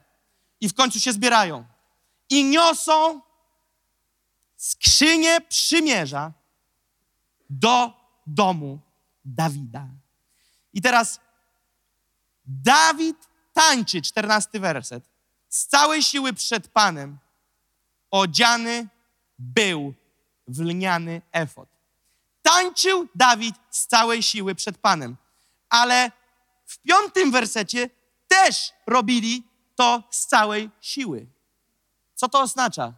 [0.62, 1.66] I w końcu się zbierają.
[2.30, 3.22] I niosą
[4.58, 6.34] skrzynię przymierza
[7.50, 7.94] do
[8.28, 8.80] domu
[9.26, 9.88] Dawida.
[10.74, 11.20] I teraz
[12.46, 13.18] Dawid
[13.54, 15.04] tańczy, czternasty werset,
[15.50, 17.18] z całej siły przed Panem
[18.12, 18.88] odziany
[19.40, 19.94] był
[20.48, 21.79] w lniany efot.
[22.42, 25.18] Tańczył Dawid z całej siły przed Panem,
[25.70, 26.12] ale
[26.66, 27.90] w piątym wersecie
[28.28, 29.44] też robili
[29.76, 31.28] to z całej siły.
[32.16, 32.94] Co to oznacza?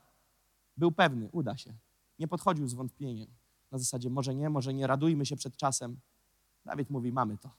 [0.77, 1.73] Był pewny, uda się.
[2.19, 3.27] Nie podchodził z wątpieniem.
[3.71, 5.99] Na zasadzie może nie, może nie, radujmy się przed czasem.
[6.65, 7.49] Dawid mówi: Mamy to.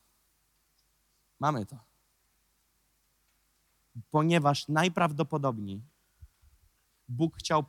[1.40, 1.76] Mamy to
[4.10, 5.82] ponieważ najprawdopodobniej
[7.08, 7.64] Bóg chciał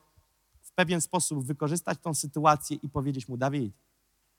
[0.62, 3.74] w pewien sposób wykorzystać tą sytuację i powiedzieć mu: Dawid,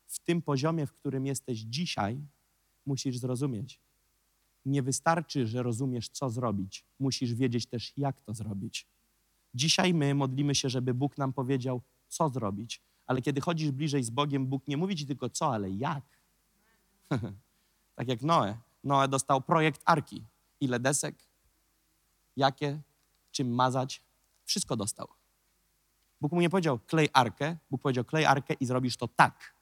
[0.06, 2.20] w tym poziomie, w którym jesteś dzisiaj,
[2.86, 3.80] musisz zrozumieć.
[4.66, 8.86] Nie wystarczy, że rozumiesz, co zrobić, musisz wiedzieć też, jak to zrobić.
[9.54, 14.10] Dzisiaj my modlimy się, żeby Bóg nam powiedział, co zrobić, ale kiedy chodzisz bliżej z
[14.10, 16.04] Bogiem, Bóg nie mówi ci tylko co, ale jak.
[17.96, 18.58] tak jak Noe.
[18.84, 20.24] Noe dostał projekt arki.
[20.60, 21.28] Ile desek,
[22.36, 22.80] jakie,
[23.30, 24.02] czym mazać.
[24.44, 25.08] Wszystko dostał.
[26.20, 29.53] Bóg mu nie powiedział klej arkę, Bóg powiedział klej arkę i zrobisz to tak.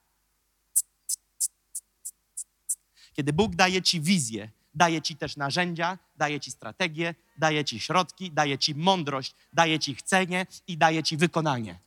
[3.15, 8.31] Kiedy Bóg daje ci wizję, daje ci też narzędzia, daje ci strategię, daje ci środki,
[8.31, 11.79] daje ci mądrość, daje ci chcenie i daje ci wykonanie.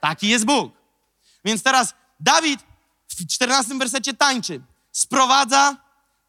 [0.00, 0.72] Taki jest Bóg.
[1.44, 2.60] Więc teraz Dawid
[3.08, 4.60] w 14 wersecie tańczy,
[4.92, 5.76] sprowadza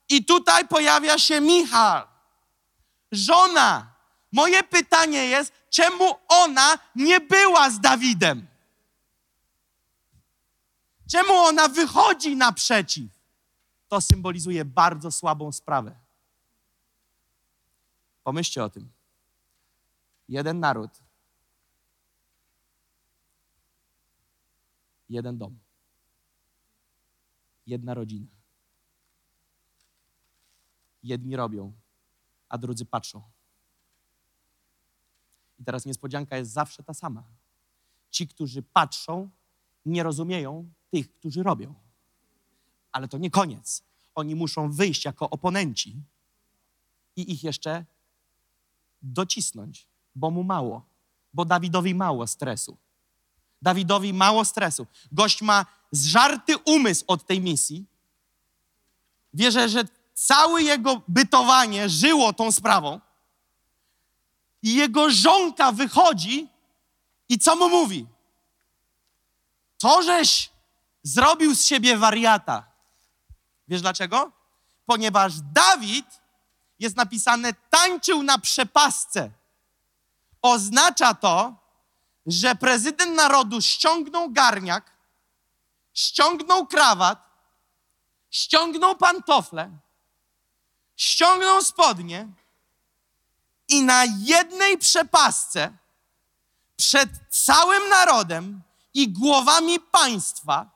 [0.09, 2.07] i tutaj pojawia się Michał,
[3.11, 3.95] żona.
[4.31, 8.47] Moje pytanie jest, czemu ona nie była z Dawidem?
[11.11, 13.14] Czemu ona wychodzi naprzeciw?
[13.87, 15.99] To symbolizuje bardzo słabą sprawę.
[18.23, 18.91] Pomyślcie o tym.
[20.29, 20.91] Jeden naród,
[25.09, 25.59] jeden dom,
[27.67, 28.27] jedna rodzina.
[31.03, 31.73] Jedni robią,
[32.49, 33.23] a drudzy patrzą.
[35.59, 37.23] I teraz niespodzianka jest zawsze ta sama.
[38.09, 39.29] Ci, którzy patrzą,
[39.85, 41.84] nie rozumieją tych, którzy robią.
[42.95, 43.83] Ale to nie koniec.
[44.15, 45.95] Oni muszą wyjść jako oponenci
[47.15, 47.85] i ich jeszcze
[49.01, 50.85] docisnąć, bo mu mało,
[51.33, 52.77] bo Dawidowi mało stresu.
[53.61, 54.87] Dawidowi mało stresu.
[55.11, 57.85] Gość ma zżarty umysł od tej misji.
[59.33, 59.83] Wierzę, że
[60.13, 62.99] całe jego bytowanie żyło tą sprawą.
[64.63, 66.47] I jego żonka wychodzi
[67.29, 68.07] i co mu mówi?
[69.77, 70.49] To, żeś
[71.03, 72.74] zrobił z siebie wariata.
[73.67, 74.31] Wiesz dlaczego?
[74.85, 76.05] Ponieważ Dawid
[76.79, 79.31] jest napisane tańczył na przepasce.
[80.41, 81.53] Oznacza to,
[82.25, 84.91] że prezydent narodu ściągnął garniak,
[85.93, 87.29] ściągnął krawat,
[88.31, 89.71] ściągnął pantofle,
[90.95, 92.27] ściągnął spodnie
[93.67, 95.77] i na jednej przepasce
[96.77, 98.61] przed całym narodem
[98.93, 100.69] i głowami państwa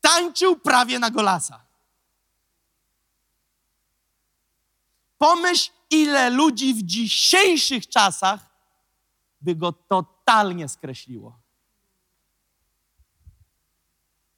[0.00, 1.67] tańczył prawie na golasa.
[5.18, 8.40] Pomyśl, ile ludzi w dzisiejszych czasach
[9.40, 11.38] by go totalnie skreśliło.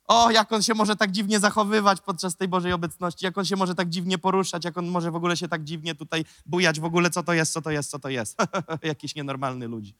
[0.04, 3.56] O, jak on się może tak dziwnie zachowywać podczas tej Bożej obecności, jak on się
[3.56, 6.84] może tak dziwnie poruszać, jak on może w ogóle się tak dziwnie tutaj bujać, w
[6.84, 8.38] ogóle co to jest, co to jest, co to jest.
[8.82, 9.94] Jakiś nienormalny ludzi.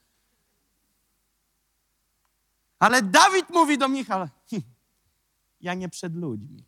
[2.79, 4.63] Ale Dawid mówi do Michała, "Hm,
[5.61, 6.65] ja nie przed ludźmi.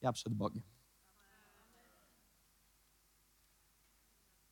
[0.00, 0.69] Ja przed Bogiem.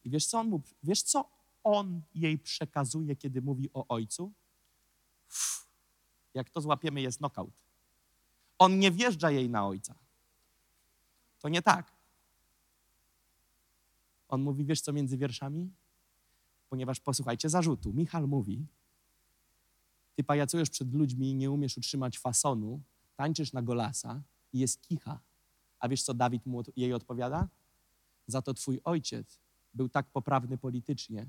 [0.08, 1.30] I wiesz co on mu, wiesz co
[1.64, 4.32] on jej przekazuje, kiedy mówi o ojcu?
[5.28, 5.68] Uff,
[6.34, 7.54] jak to złapiemy, jest knockout.
[8.58, 9.94] On nie wjeżdża jej na ojca.
[11.38, 11.92] To nie tak.
[14.28, 15.72] On mówi, wiesz co między wierszami?
[16.68, 17.92] Ponieważ posłuchajcie zarzutu.
[17.92, 18.66] Michal mówi,
[20.14, 22.80] ty pajacujesz przed ludźmi nie umiesz utrzymać fasonu,
[23.16, 25.20] tańczysz na golasa i jest kicha.
[25.80, 27.48] A wiesz co Dawid mu jej odpowiada?
[28.26, 29.47] Za to twój ojciec
[29.78, 31.26] był tak poprawny politycznie,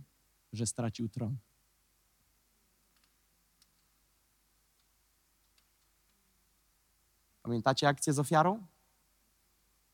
[0.53, 1.37] że stracił tron.
[7.43, 8.65] Pamiętacie akcję z ofiarą?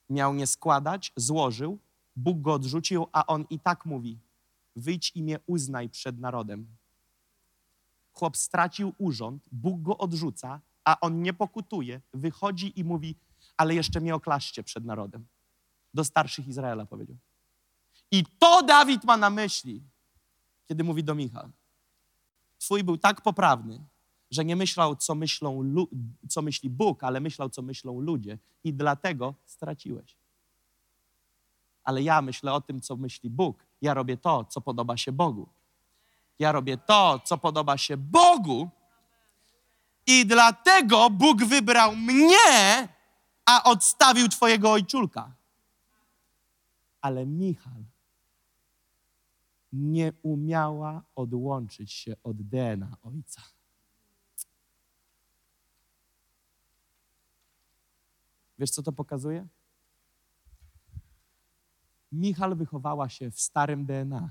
[0.09, 1.79] Miał nie składać, złożył,
[2.15, 4.19] Bóg go odrzucił, a on i tak mówi:
[4.75, 6.67] Wyjdź i mnie uznaj przed narodem.
[8.13, 13.15] Chłop stracił urząd, Bóg go odrzuca, a on nie pokutuje, wychodzi i mówi:
[13.57, 15.25] Ale jeszcze mnie oklaszcie przed narodem.
[15.93, 17.17] Do starszych Izraela powiedział.
[18.15, 19.83] I to Dawid ma na myśli,
[20.67, 21.49] kiedy mówi do Micha.
[22.57, 23.83] Twój był tak poprawny,
[24.31, 25.63] że nie myślał, co, myślą,
[26.29, 28.37] co myśli Bóg, ale myślał, co myślą ludzie.
[28.63, 30.17] I dlatego straciłeś.
[31.83, 33.65] Ale ja myślę o tym, co myśli Bóg.
[33.81, 35.49] Ja robię to, co podoba się Bogu.
[36.39, 38.69] Ja robię to, co podoba się Bogu.
[40.07, 42.87] I dlatego Bóg wybrał mnie,
[43.45, 45.31] a odstawił Twojego ojczulka.
[47.01, 47.94] Ale Michal
[49.75, 53.41] nie umiała odłączyć się od DNA ojca.
[58.59, 59.47] Wiesz, co to pokazuje?
[62.11, 64.29] Michal wychowała się w starym DNA.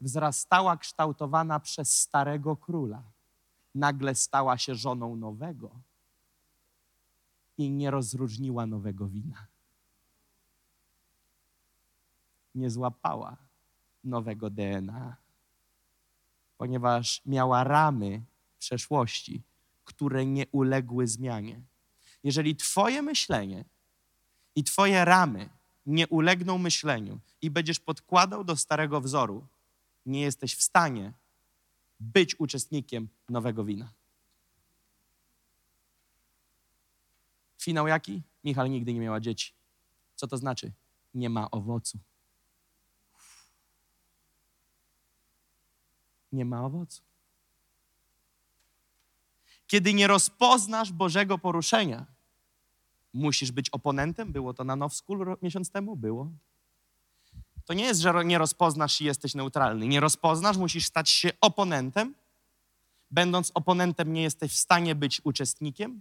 [0.00, 3.02] Wzrastała kształtowana przez starego króla.
[3.74, 5.70] Nagle stała się żoną nowego
[7.58, 9.46] i nie rozróżniła nowego wina.
[12.54, 13.36] Nie złapała
[14.04, 15.16] nowego DNA,
[16.58, 18.22] ponieważ miała ramy
[18.58, 19.42] przeszłości,
[19.84, 21.60] które nie uległy zmianie.
[22.24, 23.64] Jeżeli Twoje myślenie
[24.56, 25.48] i Twoje ramy
[25.86, 29.46] nie ulegną myśleniu i będziesz podkładał do starego wzoru,
[30.06, 31.12] nie jesteś w stanie
[32.00, 33.92] być uczestnikiem nowego wina.
[37.58, 38.22] Finał jaki?
[38.44, 39.52] Michal nigdy nie miała dzieci.
[40.16, 40.72] Co to znaczy?
[41.14, 41.98] Nie ma owocu.
[46.34, 47.02] Nie ma owocu.
[49.66, 52.06] Kiedy nie rozpoznasz Bożego poruszenia,
[53.12, 54.32] musisz być oponentem.
[54.32, 55.96] Było to na Now School miesiąc temu?
[55.96, 56.30] Było.
[57.64, 59.88] To nie jest, że nie rozpoznasz i jesteś neutralny.
[59.88, 62.14] Nie rozpoznasz, musisz stać się oponentem.
[63.10, 66.00] Będąc oponentem, nie jesteś w stanie być uczestnikiem.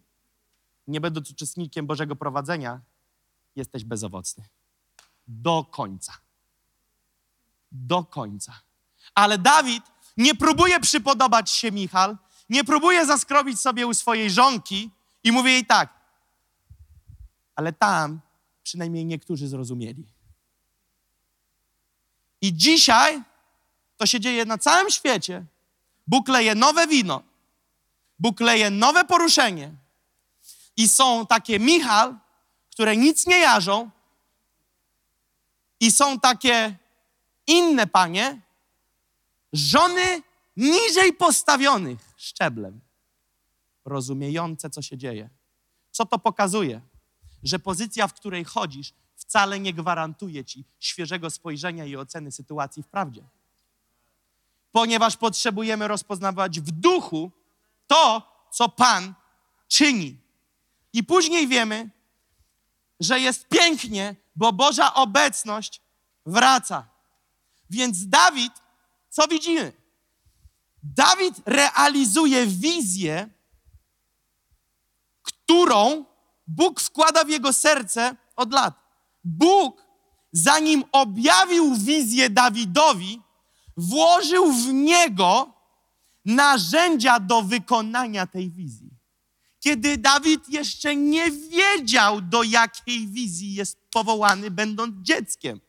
[0.88, 2.82] Nie będąc uczestnikiem Bożego prowadzenia,
[3.56, 4.46] jesteś bezowocny.
[5.28, 6.14] Do końca.
[7.72, 8.54] Do końca.
[9.16, 12.18] Ale Dawid nie próbuje przypodobać się Michal,
[12.50, 14.92] nie próbuje zaskrobić sobie u swojej żonki
[15.24, 15.90] i mówi jej tak.
[17.56, 18.20] Ale tam
[18.64, 20.08] przynajmniej niektórzy zrozumieli.
[22.42, 23.24] I dzisiaj
[23.98, 25.46] to się dzieje na całym świecie.
[26.08, 27.24] Bóg leje nowe wino.
[28.20, 29.72] Bóg leje nowe poruszenie.
[30.78, 32.18] I są takie Michal,
[32.72, 33.90] które nic nie jarzą.
[35.80, 36.76] I są takie
[37.48, 38.42] inne panie,
[39.54, 40.22] żony
[40.58, 42.80] niżej postawionych szczeblem,
[43.86, 45.30] rozumiejące, co się dzieje.
[45.92, 46.82] Co to pokazuje?
[47.44, 52.88] Że pozycja, w której chodzisz, wcale nie gwarantuje ci świeżego spojrzenia i oceny sytuacji w
[52.88, 53.24] prawdzie.
[54.72, 57.32] Ponieważ potrzebujemy rozpoznawać w duchu
[57.88, 59.14] to, co Pan
[59.68, 60.18] czyni.
[60.94, 61.90] I później wiemy,
[63.00, 65.82] że jest pięknie, bo Boża obecność
[66.26, 66.88] wraca.
[67.70, 68.54] Więc Dawid,
[69.14, 69.72] co widzimy?
[70.84, 73.30] Dawid realizuje wizję,
[75.22, 76.06] którą
[76.48, 78.74] Bóg wkłada w jego serce od lat.
[79.24, 79.84] Bóg,
[80.32, 83.22] zanim objawił wizję Dawidowi,
[83.78, 85.54] włożył w niego
[86.26, 88.90] narzędzia do wykonania tej wizji.
[89.60, 95.60] Kiedy Dawid jeszcze nie wiedział, do jakiej wizji jest powołany, będąc dzieckiem.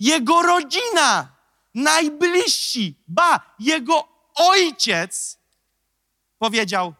[0.00, 1.39] Jego rodzina,
[1.74, 5.38] najbliżsi, ba, jego ojciec
[6.38, 6.94] powiedział: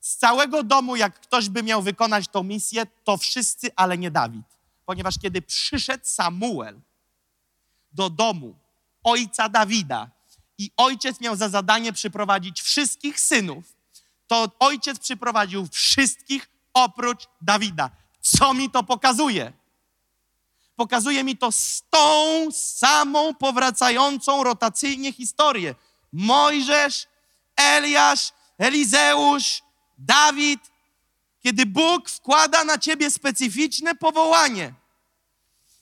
[0.00, 4.46] Z całego domu, jak ktoś by miał wykonać tą misję, to wszyscy, ale nie Dawid.
[4.86, 6.80] Ponieważ kiedy przyszedł Samuel
[7.92, 8.54] do domu
[9.04, 10.10] ojca Dawida
[10.58, 13.64] i ojciec miał za zadanie przyprowadzić wszystkich synów,
[14.26, 17.90] to ojciec przyprowadził wszystkich oprócz Dawida.
[18.20, 19.52] Co mi to pokazuje?
[20.80, 25.74] Pokazuje mi to z tą samą powracającą rotacyjnie historię.
[26.12, 27.06] Mojżesz,
[27.56, 29.62] Eliasz, Elizeusz,
[29.98, 30.60] Dawid.
[31.42, 34.74] Kiedy Bóg wkłada na ciebie specyficzne powołanie,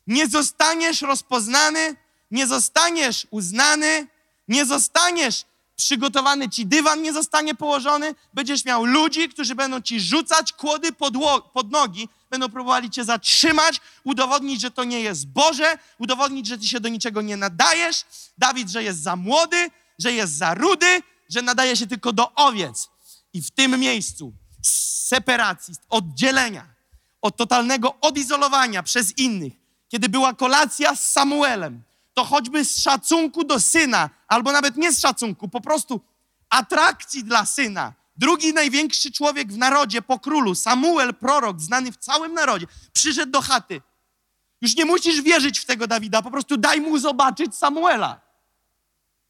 [0.06, 1.96] nie zostaniesz rozpoznany,
[2.30, 4.06] nie zostaniesz uznany,
[4.48, 5.44] nie zostaniesz
[5.78, 8.14] przygotowany ci dywan, nie zostanie położony.
[8.34, 11.14] Będziesz miał ludzi, którzy będą ci rzucać kłody pod,
[11.52, 16.66] pod nogi, będą próbowali cię zatrzymać, udowodnić, że to nie jest Boże, udowodnić, że ty
[16.66, 18.04] się do niczego nie nadajesz.
[18.38, 22.88] Dawid, że jest za młody, że jest za rudy, że nadaje się tylko do owiec.
[23.32, 26.66] I w tym miejscu z separacji, z oddzielenia,
[27.22, 29.52] od totalnego odizolowania przez innych,
[29.88, 31.82] kiedy była kolacja z Samuelem,
[32.18, 36.00] to choćby z szacunku do syna, albo nawet nie z szacunku, po prostu
[36.50, 37.94] atrakcji dla syna.
[38.16, 43.40] Drugi największy człowiek w narodzie po królu, Samuel, prorok, znany w całym narodzie, przyszedł do
[43.40, 43.82] chaty.
[44.60, 48.20] Już nie musisz wierzyć w tego Dawida, po prostu daj mu zobaczyć Samuela.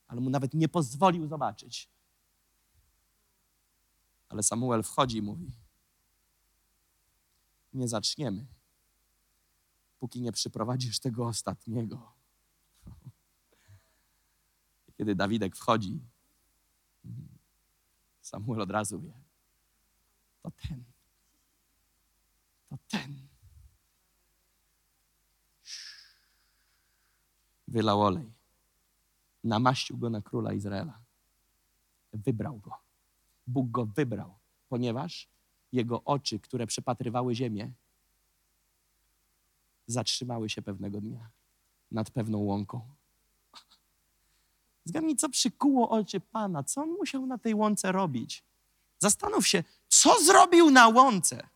[0.06, 1.88] Ale mu nawet nie pozwolił zobaczyć.
[4.28, 5.52] Ale Samuel wchodzi i mówi:
[7.72, 8.46] Nie zaczniemy,
[9.98, 12.17] póki nie przyprowadzisz tego ostatniego.
[14.98, 16.00] Kiedy Dawidek wchodzi,
[18.20, 19.12] Samuel od razu wie:
[20.42, 20.84] To ten.
[22.68, 23.28] To ten.
[27.68, 28.32] Wylał olej.
[29.44, 31.00] Namaścił go na króla Izraela.
[32.12, 32.78] Wybrał go.
[33.46, 34.38] Bóg go wybrał,
[34.68, 35.28] ponieważ
[35.72, 37.72] jego oczy, które przepatrywały ziemię,
[39.86, 41.30] zatrzymały się pewnego dnia
[41.90, 42.97] nad pewną łąką.
[44.88, 48.42] Zgadnij, co przykuło oczy Pana, co on musiał na tej łące robić.
[48.98, 51.48] Zastanów się, co zrobił na łące,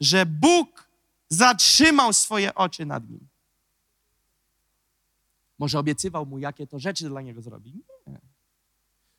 [0.00, 0.88] że Bóg
[1.28, 3.28] zatrzymał swoje oczy nad nim.
[5.58, 7.72] Może obiecywał mu, jakie to rzeczy dla niego zrobi?
[8.06, 8.20] Nie.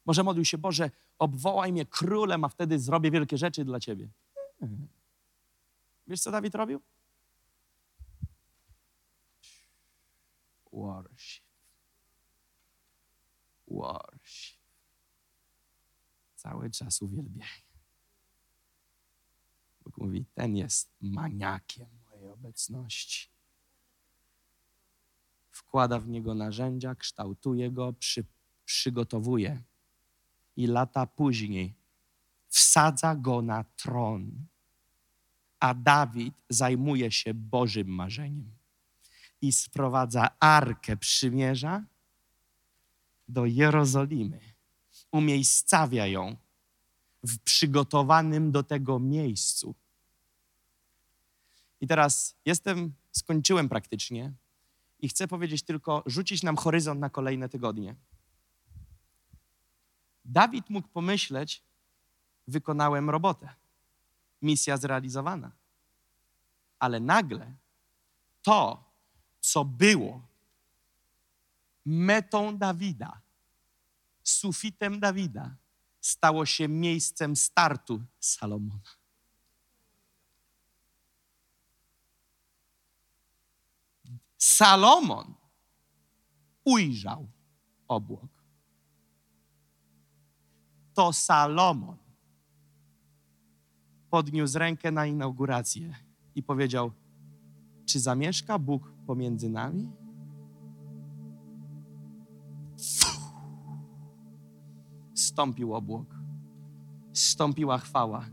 [0.06, 4.08] Może modlił się, Boże, obwołaj mnie królem, a wtedy zrobię wielkie rzeczy dla Ciebie.
[4.62, 4.88] Nie.
[6.08, 6.82] Wiesz, co Dawid robił?
[10.74, 11.45] Worship.
[13.68, 14.60] Worship.
[16.36, 17.48] Cały czas uwielbiaj.
[19.86, 23.30] Bóg mówi, ten jest maniakiem mojej obecności.
[25.52, 28.26] Wkłada w niego narzędzia, kształtuje go, przy,
[28.66, 29.62] przygotowuje.
[30.56, 31.74] I lata później
[32.48, 34.32] wsadza go na tron.
[35.60, 38.52] A Dawid zajmuje się Bożym marzeniem
[39.42, 41.84] i sprowadza arkę przymierza
[43.28, 44.40] do Jerozolimy.
[45.12, 46.36] Umiejscawia ją
[47.24, 49.76] w przygotowanym do tego miejscu.
[51.82, 54.34] I teraz jestem, skończyłem praktycznie
[55.00, 57.96] i chcę powiedzieć tylko, rzucić nam horyzont na kolejne tygodnie.
[60.26, 61.64] Dawid mógł pomyśleć,
[62.48, 63.50] wykonałem robotę,
[64.42, 65.52] misja zrealizowana.
[66.80, 67.54] Ale nagle
[68.42, 68.84] to,
[69.42, 70.22] co było
[71.86, 73.22] metą Dawida,
[74.24, 75.56] sufitem Dawida,
[76.02, 78.90] stało się miejscem startu Salomona.
[84.38, 85.34] Salomon
[86.64, 87.28] ujrzał
[87.88, 88.30] obłok.
[90.94, 91.98] To Salomon
[94.10, 95.96] podniósł rękę na inaugurację
[96.36, 96.92] i powiedział:
[97.86, 100.05] Czy zamieszka Bóg pomiędzy nami?
[105.16, 106.16] Stąpił obłok,
[107.14, 108.26] stąpiła chwała.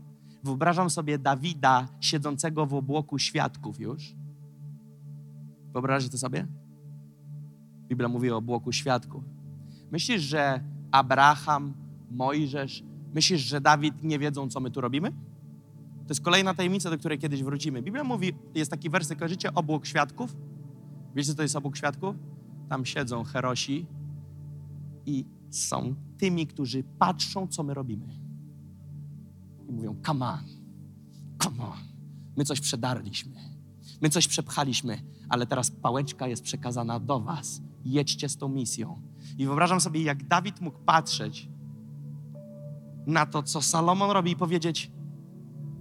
[0.43, 4.15] Wyobrażam sobie Dawida siedzącego w obłoku świadków już.
[5.73, 6.47] Wyobrażacie to sobie?
[7.87, 9.23] Biblia mówi o obłoku świadków.
[9.91, 11.73] Myślisz, że Abraham,
[12.11, 12.83] Mojżesz,
[13.13, 15.11] myślisz, że Dawid nie wiedzą, co my tu robimy?
[16.03, 17.81] To jest kolejna tajemnica, do której kiedyś wrócimy.
[17.81, 19.53] Biblia mówi, jest taki wersyk, kojarzycie?
[19.53, 20.35] Obłok świadków.
[21.15, 22.15] Wiecie, co to jest obłok świadków?
[22.69, 23.85] Tam siedzą herosi
[25.05, 25.25] i
[25.55, 28.19] są tymi, którzy patrzą, co my robimy.
[29.69, 30.43] I mówią, come on,
[31.43, 31.79] come on.
[32.37, 33.35] My coś przedarliśmy.
[34.01, 37.61] My coś przepchaliśmy, ale teraz pałeczka jest przekazana do was.
[37.85, 39.01] Jedźcie z tą misją.
[39.37, 41.49] I wyobrażam sobie, jak Dawid mógł patrzeć
[43.07, 44.91] na to, co Salomon robi i powiedzieć,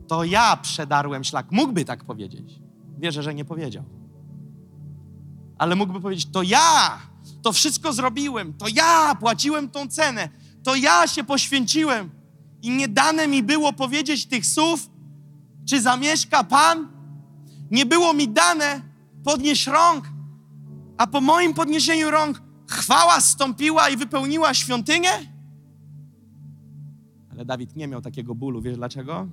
[0.09, 1.53] to ja przedarłem szlak.
[1.53, 2.61] Mógłby tak powiedzieć.
[2.99, 3.85] Wierzę, że nie powiedział.
[5.59, 6.99] Ale mógłby powiedzieć, to ja
[7.43, 10.29] to wszystko zrobiłem, to ja płaciłem tą cenę,
[10.63, 12.11] to ja się poświęciłem
[12.63, 14.91] i nie dane mi było powiedzieć tych słów,
[15.69, 16.89] czy zamieszka Pan?
[17.71, 18.81] Nie było mi dane
[19.25, 20.09] podnieść rąk,
[20.97, 25.11] a po moim podniesieniu rąk chwała stąpiła i wypełniła świątynię?
[27.31, 28.63] Ale Dawid nie miał takiego bólu.
[28.63, 29.29] Wiesz dlaczego?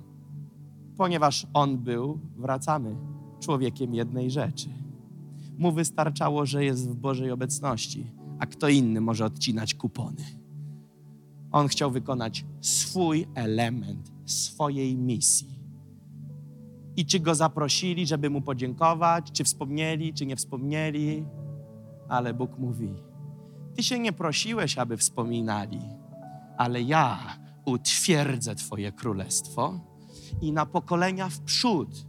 [0.96, 2.96] Ponieważ on był, wracamy,
[3.40, 4.79] człowiekiem jednej rzeczy.
[5.60, 10.24] Mu wystarczało, że jest w Bożej obecności, a kto inny może odcinać kupony.
[11.52, 15.60] On chciał wykonać swój element swojej misji.
[16.96, 21.24] I czy go zaprosili, żeby mu podziękować, czy wspomnieli, czy nie wspomnieli,
[22.08, 22.94] ale Bóg mówi:
[23.74, 25.80] Ty się nie prosiłeś, aby wspominali,
[26.56, 27.18] ale ja
[27.64, 29.80] utwierdzę Twoje królestwo
[30.40, 32.06] i na pokolenia w przód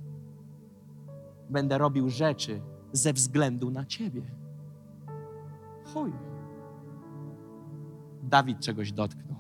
[1.50, 2.62] będę robił rzeczy
[2.94, 4.22] ze względu na Ciebie.
[5.94, 6.12] Chuj.
[8.24, 9.40] Dawid czegoś dotknął.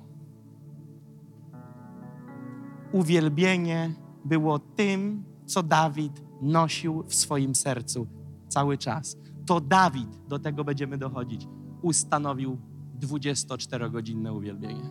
[2.91, 3.93] Uwielbienie
[4.25, 8.07] było tym, co Dawid nosił w swoim sercu
[8.47, 9.17] cały czas.
[9.45, 11.47] To Dawid, do tego będziemy dochodzić,
[11.81, 12.57] ustanowił
[12.99, 14.89] 24-godzinne uwielbienie.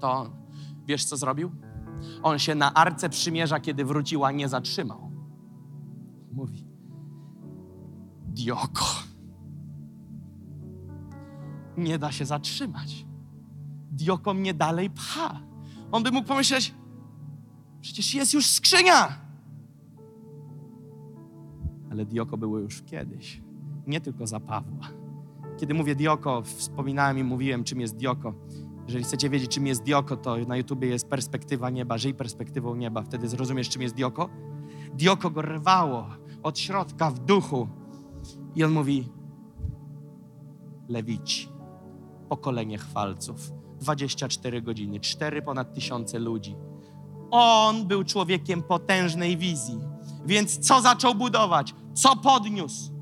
[0.00, 0.30] To.
[0.86, 1.50] Wiesz, co zrobił?
[2.22, 5.10] On się na arce przymierza, kiedy wróciła, nie zatrzymał.
[6.32, 6.73] Mówi,
[8.34, 8.84] Dioko,
[11.76, 13.06] nie da się zatrzymać.
[13.90, 15.40] Dioko mnie dalej pcha.
[15.92, 16.74] On by mógł pomyśleć,
[17.80, 19.18] przecież jest już skrzynia.
[21.90, 23.42] Ale Dioko było już kiedyś,
[23.86, 24.88] nie tylko za Pawła.
[25.56, 28.34] Kiedy mówię Dioko, wspominałem i mówiłem, czym jest Dioko.
[28.86, 31.98] Jeżeli chcecie wiedzieć, czym jest Dioko, to na YouTubie jest perspektywa nieba.
[31.98, 34.28] Żyj perspektywą nieba, wtedy zrozumiesz, czym jest Dioko.
[34.94, 36.06] Dioko go rwało
[36.42, 37.68] od środka w duchu.
[38.54, 39.08] I on mówi:
[40.88, 41.48] Lewici,
[42.28, 46.56] pokolenie chwalców, 24 godziny, cztery ponad tysiące ludzi.
[47.30, 49.78] On był człowiekiem potężnej wizji.
[50.26, 51.74] Więc co zaczął budować?
[51.94, 52.92] Co podniósł?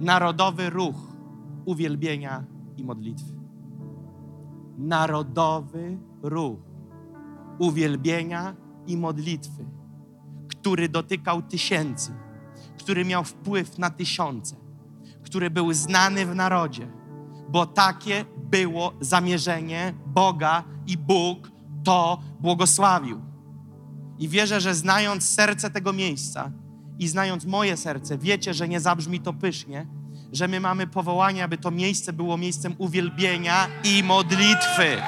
[0.00, 0.96] Narodowy ruch
[1.64, 2.44] uwielbienia
[2.76, 3.32] i modlitwy.
[4.78, 6.58] Narodowy ruch
[7.58, 8.56] uwielbienia
[8.86, 9.64] i modlitwy,
[10.48, 12.12] który dotykał tysięcy,
[12.84, 14.56] który miał wpływ na tysiące,
[15.22, 16.88] który był znany w narodzie,
[17.48, 21.50] bo takie było zamierzenie Boga i Bóg
[21.84, 23.22] to błogosławił.
[24.18, 26.50] I wierzę, że znając serce tego miejsca
[26.98, 29.86] i znając moje serce, wiecie, że nie zabrzmi to pysznie,
[30.32, 35.02] że my mamy powołanie, aby to miejsce było miejscem uwielbienia i modlitwy.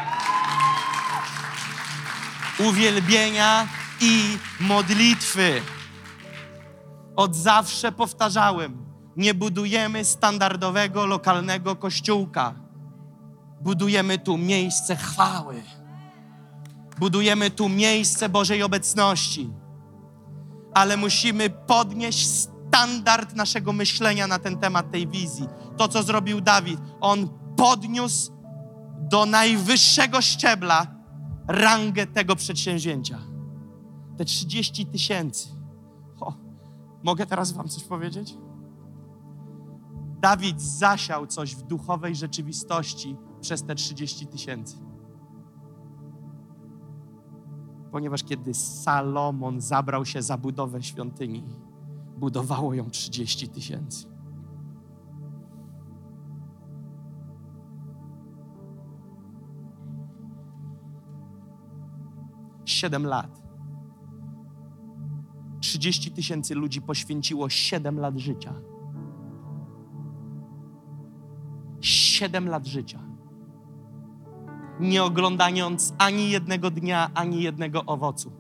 [2.59, 3.69] Uwielbienia
[4.01, 5.76] i modlitwy.
[7.17, 8.87] Od zawsze powtarzałem,
[9.17, 12.55] nie budujemy standardowego, lokalnego kościółka.
[13.61, 15.63] Budujemy tu miejsce chwały.
[16.99, 19.51] Budujemy tu miejsce Bożej obecności.
[20.75, 25.49] Ale musimy podnieść standard naszego myślenia na ten temat tej wizji.
[25.77, 28.33] To, co zrobił Dawid, on podniósł
[29.01, 30.87] do najwyższego szczebla
[31.49, 33.19] rangę tego przedsięwzięcia.
[34.19, 35.56] Te 30 tysięcy.
[37.07, 38.39] Mogę teraz Wam coś powiedzieć?
[40.21, 44.77] Dawid zasiał coś w duchowej rzeczywistości przez te 30 tysięcy.
[47.93, 51.45] Ponieważ kiedy Salomon zabrał się za budowę świątyni,
[52.17, 54.07] budowało ją 30 tysięcy.
[62.65, 63.46] Siedem lat.
[65.67, 68.55] 30 tysięcy ludzi poświęciło 7 lat życia.
[71.81, 73.01] 7 lat życia.
[74.81, 78.33] Nie oglądając ani jednego dnia, ani jednego owocu.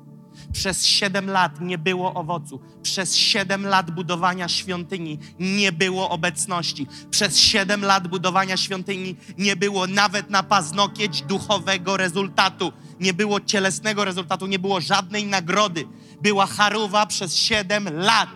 [0.52, 2.60] Przez 7 lat nie było owocu.
[2.82, 6.86] Przez 7 lat budowania świątyni nie było obecności.
[7.10, 12.72] Przez 7 lat budowania świątyni nie było nawet na paznokieć duchowego rezultatu.
[13.00, 15.84] Nie było cielesnego rezultatu, nie było żadnej nagrody.
[16.22, 18.28] Była charuwa przez 7 lat.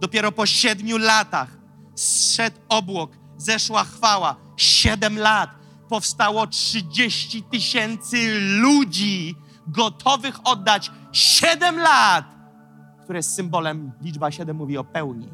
[0.00, 1.48] Dopiero po 7 latach
[1.94, 4.36] zszedł obłok, zeszła chwała.
[4.56, 5.50] 7 lat
[5.88, 9.36] powstało 30 tysięcy ludzi
[9.66, 12.24] gotowych oddać 7 lat,
[13.04, 15.28] które jest symbolem, liczba 7 mówi o pełni.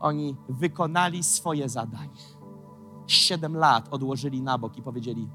[0.00, 2.36] Oni wykonali swoje zadanie.
[3.06, 5.28] 7 lat odłożyli na bok i powiedzieli: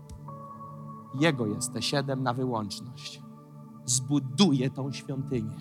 [1.20, 3.22] Jego jest te 7 na wyłączność.
[3.86, 5.58] Zbuduje tą świątynię.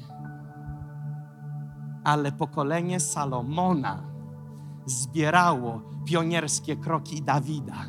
[2.05, 4.03] Ale pokolenie Salomona
[4.87, 7.85] zbierało pionierskie kroki Dawida.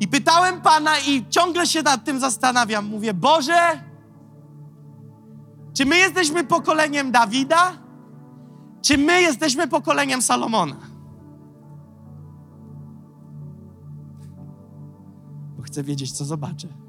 [0.00, 2.86] I pytałem Pana i ciągle się nad tym zastanawiam.
[2.86, 3.80] Mówię, Boże,
[5.72, 7.72] czy my jesteśmy pokoleniem Dawida?
[8.82, 10.76] Czy my jesteśmy pokoleniem Salomona?
[15.56, 16.85] Bo chcę wiedzieć, co zobaczę.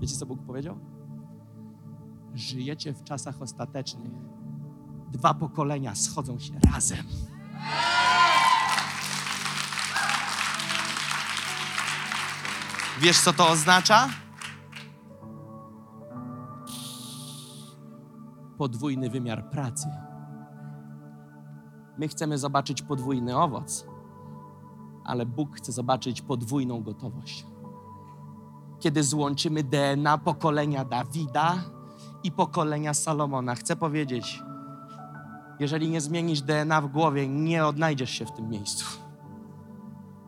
[0.00, 0.78] Wiecie, co Bóg powiedział?
[2.34, 4.12] Żyjecie w czasach ostatecznych.
[5.12, 7.06] Dwa pokolenia schodzą się razem.
[13.00, 14.08] Wiesz, co to oznacza?
[18.58, 19.88] Podwójny wymiar pracy.
[21.98, 23.86] My chcemy zobaczyć podwójny owoc,
[25.04, 27.46] ale Bóg chce zobaczyć podwójną gotowość.
[28.80, 31.64] Kiedy złączymy DNA pokolenia Dawida
[32.22, 34.42] i pokolenia Salomona, chcę powiedzieć,
[35.60, 38.84] jeżeli nie zmienisz DNA w głowie, nie odnajdziesz się w tym miejscu,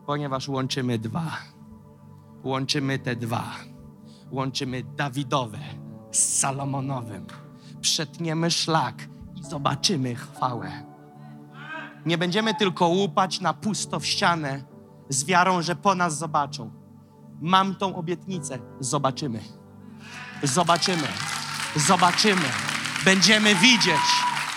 [0.05, 1.31] ponieważ łączymy dwa
[2.43, 3.43] łączymy te dwa.
[4.31, 5.59] Łączymy Dawidowe
[6.11, 7.25] z Salomonowym.
[7.81, 8.95] Przetniemy szlak
[9.35, 10.71] i zobaczymy chwałę.
[12.05, 14.63] Nie będziemy tylko łupać na pusto w ścianę
[15.09, 16.80] z wiarą, że po nas zobaczą.
[17.41, 18.59] Mam tą obietnicę.
[18.79, 19.39] Zobaczymy.
[20.43, 21.07] Zobaczymy.
[21.75, 22.49] Zobaczymy.
[23.05, 24.01] Będziemy widzieć.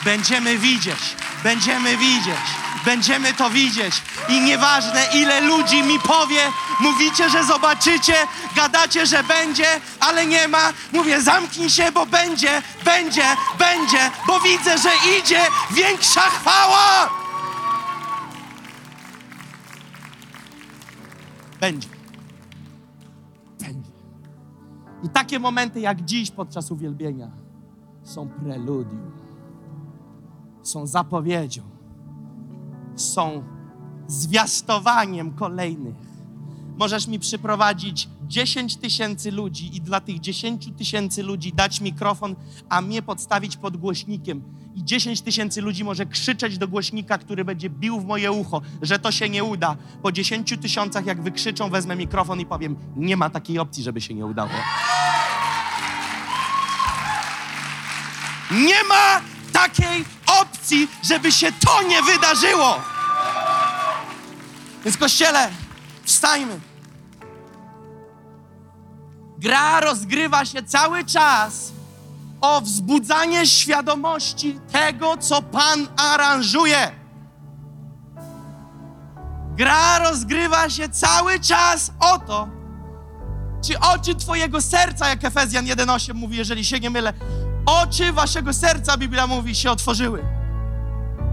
[0.05, 1.17] Będziemy widzieć.
[1.45, 2.45] Będziemy widzieć.
[2.85, 4.03] Będziemy to widzieć.
[4.29, 8.15] I nieważne, ile ludzi mi powie, mówicie, że zobaczycie,
[8.57, 10.73] gadacie, że będzie, ale nie ma.
[10.93, 15.41] Mówię, zamknij się, bo będzie, będzie, będzie, bo widzę, że idzie
[15.71, 17.11] większa chwała.
[21.61, 21.94] Będzie.
[25.05, 27.31] I takie momenty jak dziś podczas uwielbienia
[28.03, 29.11] są preludium,
[30.63, 31.75] są zapowiedzią
[32.97, 33.43] są
[34.07, 35.95] zwiastowaniem kolejnych.
[36.79, 42.37] Możesz mi przyprowadzić 10 tysięcy ludzi i dla tych 10 tysięcy ludzi dać mikrofon,
[42.69, 44.43] a mnie podstawić pod głośnikiem.
[44.75, 48.99] I 10 tysięcy ludzi może krzyczeć do głośnika, który będzie bił w moje ucho, że
[48.99, 49.77] to się nie uda.
[50.03, 54.15] Po 10 tysiącach, jak wykrzyczą, wezmę mikrofon i powiem: Nie ma takiej opcji, żeby się
[54.15, 54.51] nie udało.
[58.51, 59.21] Nie ma
[59.53, 60.05] takiej
[60.41, 62.81] opcji, żeby się to nie wydarzyło.
[64.85, 65.51] Więc kościele,
[66.05, 66.61] wstajmy.
[69.39, 71.73] Gra rozgrywa się cały czas
[72.41, 76.91] o wzbudzanie świadomości tego, co Pan aranżuje.
[79.57, 82.49] Gra rozgrywa się cały czas o to,
[83.67, 87.13] czy oczy Twojego serca, jak Efezjan 1,8 mówi, jeżeli się nie mylę,
[87.67, 90.25] oczy Waszego serca, Biblia mówi, się otworzyły.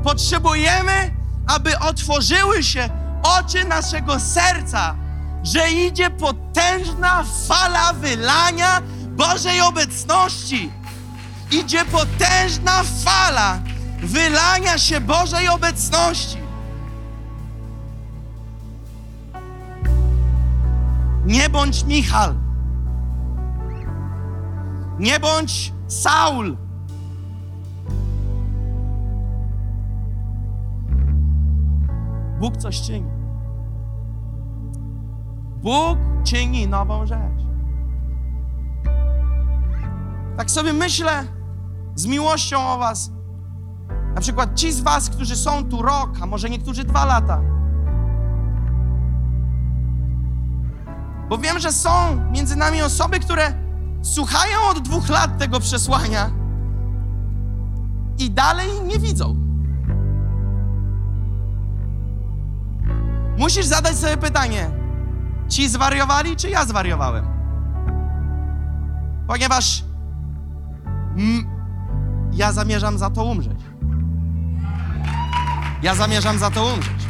[0.04, 1.14] Potrzebujemy,
[1.48, 2.90] aby otworzyły się
[3.24, 4.96] oczy naszego serca,
[5.44, 10.72] że idzie potężna fala wylania Bożej obecności.
[11.52, 13.60] Idzie potężna fala
[14.04, 16.38] wylania się Bożej obecności.
[21.26, 22.36] Nie bądź Michal.
[25.00, 26.58] Nie bądź Saul.
[32.42, 33.10] Bóg coś czyni.
[35.64, 37.42] Bóg czyni nową rzecz.
[40.38, 41.24] Tak sobie myślę
[41.96, 43.12] z miłością o Was.
[44.16, 47.42] Na przykład ci z Was, którzy są tu rok, a może niektórzy dwa lata.
[51.30, 51.90] Bo wiem, że są
[52.32, 53.54] między nami osoby, które
[54.02, 56.32] słuchają od dwóch lat tego przesłania
[58.18, 59.51] i dalej nie widzą.
[63.38, 64.72] Musisz zadać sobie pytanie:
[65.50, 67.26] ci zwariowali, czy ja zwariowałem?
[69.28, 69.84] Ponieważ
[72.34, 73.60] ja zamierzam za to umrzeć.
[75.82, 77.02] Ja zamierzam za to umrzeć.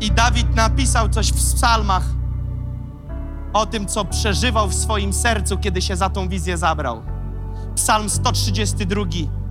[0.00, 2.04] I Dawid napisał coś w psalmach
[3.52, 7.02] o tym, co przeżywał w swoim sercu, kiedy się za tą wizję zabrał.
[7.74, 9.04] Psalm 132,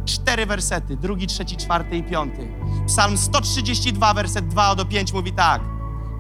[0.05, 2.53] cztery wersety, drugi, trzeci, czwarty i piąty.
[2.88, 5.61] Psalm 132, werset 2 do 5 mówi tak.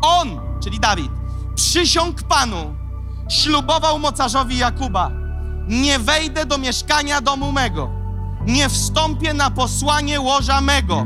[0.01, 1.11] On, czyli Dawid,
[1.55, 2.75] przysiągł Panu,
[3.29, 5.11] ślubował mocarzowi Jakuba.
[5.67, 7.89] Nie wejdę do mieszkania domu mego,
[8.45, 11.05] nie wstąpię na posłanie łoża mego,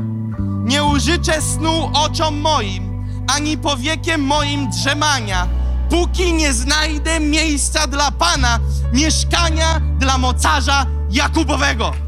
[0.64, 3.04] nie użyczę snu oczom moim,
[3.36, 5.48] ani powiekiem moim drzemania,
[5.90, 8.58] póki nie znajdę miejsca dla Pana,
[8.92, 12.07] mieszkania dla mocarza Jakubowego.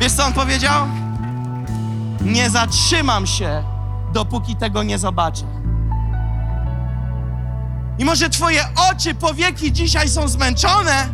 [0.00, 0.86] Wiesz, co on powiedział?
[2.20, 3.62] Nie zatrzymam się,
[4.12, 5.44] dopóki tego nie zobaczę.
[7.98, 8.60] I może Twoje
[8.92, 11.08] oczy, powieki dzisiaj są zmęczone,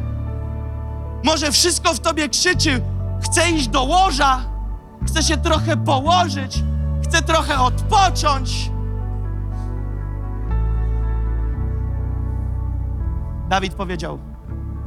[1.25, 2.83] może wszystko w Tobie krzyczy,
[3.23, 4.41] chcę iść do łoża,
[5.07, 6.63] chcę się trochę położyć,
[7.05, 8.71] chcę trochę odpocząć.
[13.49, 14.19] Dawid powiedział: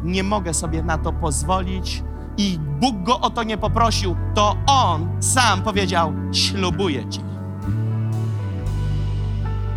[0.03, 2.03] Nie mogę sobie na to pozwolić,
[2.37, 7.19] i Bóg go o to nie poprosił, to on sam powiedział: Ślubuję ci.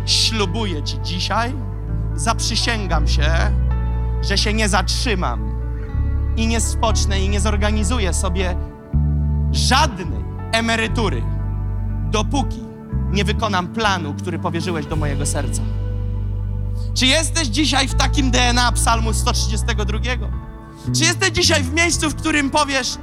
[0.05, 1.53] Ślubuję ci dzisiaj,
[2.15, 3.31] zaprzysięgam się,
[4.21, 5.51] że się nie zatrzymam
[6.37, 8.55] i nie spocznę i nie zorganizuję sobie
[9.51, 10.21] żadnej
[10.51, 11.23] emerytury,
[12.11, 12.59] dopóki
[13.11, 15.61] nie wykonam planu, który powierzyłeś do mojego serca.
[16.93, 20.50] Czy jesteś dzisiaj w takim DNA Psalmu 132?
[20.95, 22.97] Czy jesteś dzisiaj w miejscu, w którym powiesz: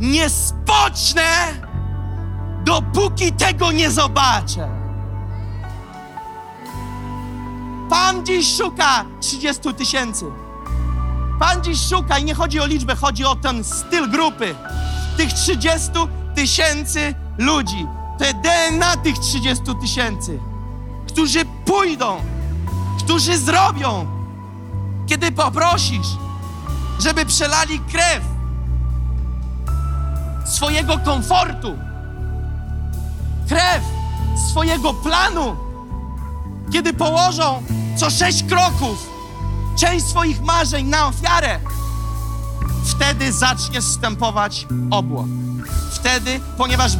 [0.00, 1.22] Nie spocznę,
[2.64, 4.68] dopóki tego nie zobaczę?
[7.90, 10.24] Pan dziś szuka 30 tysięcy.
[11.38, 14.54] Pan dziś szuka i nie chodzi o liczbę, chodzi o ten styl grupy.
[15.16, 15.90] Tych 30
[16.34, 17.86] tysięcy ludzi.
[18.18, 20.38] To DNA tych 30 tysięcy,
[21.08, 22.16] którzy pójdą,
[22.98, 24.06] którzy zrobią,
[25.06, 26.06] kiedy poprosisz,
[27.00, 28.24] żeby przelali krew
[30.46, 31.78] swojego komfortu,
[33.48, 33.82] krew
[34.50, 35.56] swojego planu,
[36.72, 37.62] kiedy położą
[37.96, 39.10] co sześć kroków
[39.76, 41.60] część swoich marzeń na ofiarę,
[42.84, 45.26] wtedy zacznie zstępować obłok.
[45.92, 46.92] Wtedy, ponieważ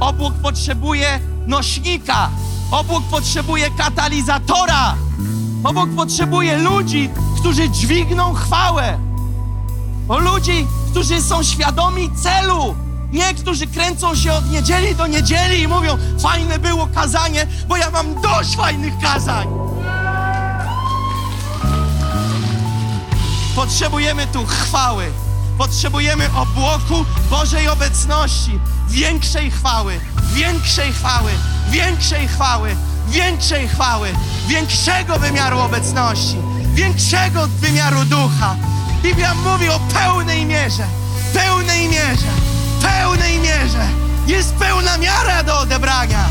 [0.00, 2.30] obłok potrzebuje nośnika,
[2.70, 4.94] obłok potrzebuje katalizatora,
[5.64, 7.10] obłok potrzebuje ludzi,
[7.40, 8.98] którzy dźwigną chwałę,
[10.08, 12.74] o ludzi, którzy są świadomi celu,
[13.12, 17.90] nie którzy kręcą się od niedzieli do niedzieli i mówią: Fajne było kazanie, bo ja
[17.90, 19.48] mam dość fajnych kazań.
[23.54, 25.04] Potrzebujemy tu chwały.
[25.58, 28.58] Potrzebujemy obłoku Bożej obecności,
[28.88, 30.00] większej chwały,
[30.34, 31.30] większej chwały,
[31.70, 32.76] większej chwały,
[33.08, 34.08] większej chwały,
[34.48, 36.36] większego wymiaru obecności,
[36.74, 38.56] większego wymiaru ducha.
[39.02, 40.84] Biblia mówi o pełnej mierze,
[41.34, 42.26] pełnej mierze,
[42.82, 43.88] pełnej mierze.
[44.26, 46.24] Jest pełna miara do odebrania.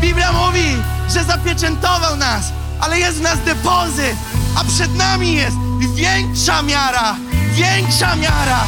[0.00, 0.76] Biblia mówi,
[1.08, 4.16] że zapieczętował nas, ale jest w nas depozyt,
[4.56, 5.56] a przed nami jest
[5.94, 7.16] większa miara,
[7.52, 8.64] większa miara,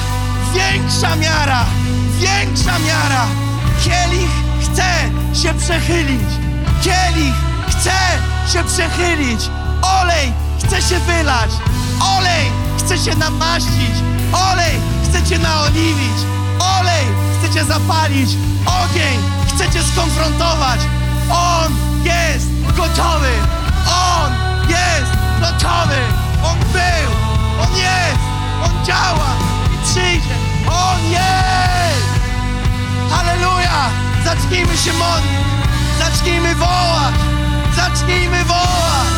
[0.55, 1.65] większa miara,
[2.19, 3.27] większa miara.
[3.85, 4.31] Kielich
[4.61, 4.93] chce
[5.43, 6.29] się przechylić,
[6.83, 7.35] kielich
[7.69, 7.99] chce
[8.53, 9.41] się przechylić,
[9.83, 11.51] olej chce się wylać,
[12.01, 13.97] olej chce się namaścić,
[14.33, 14.75] olej!
[15.05, 16.19] Chce cię naoliwić,
[16.79, 17.07] olej!
[17.39, 18.31] Chce cię zapalić,
[18.67, 19.19] ogień!
[19.55, 20.81] Chce cię skonfrontować.
[21.31, 21.73] On
[22.05, 22.47] jest
[22.77, 23.33] gotowy,
[23.87, 24.33] on
[24.69, 26.01] jest gotowy,
[26.45, 27.11] on był,
[27.63, 28.21] on jest,
[28.65, 29.31] on działa.
[29.75, 30.35] I przyjdzie,
[30.67, 32.09] on jest.
[33.11, 33.91] Halleluja!
[34.25, 35.49] Zacznijmy się modlić,
[35.99, 37.15] zacznijmy wołać,
[37.77, 39.18] zacznijmy wołać.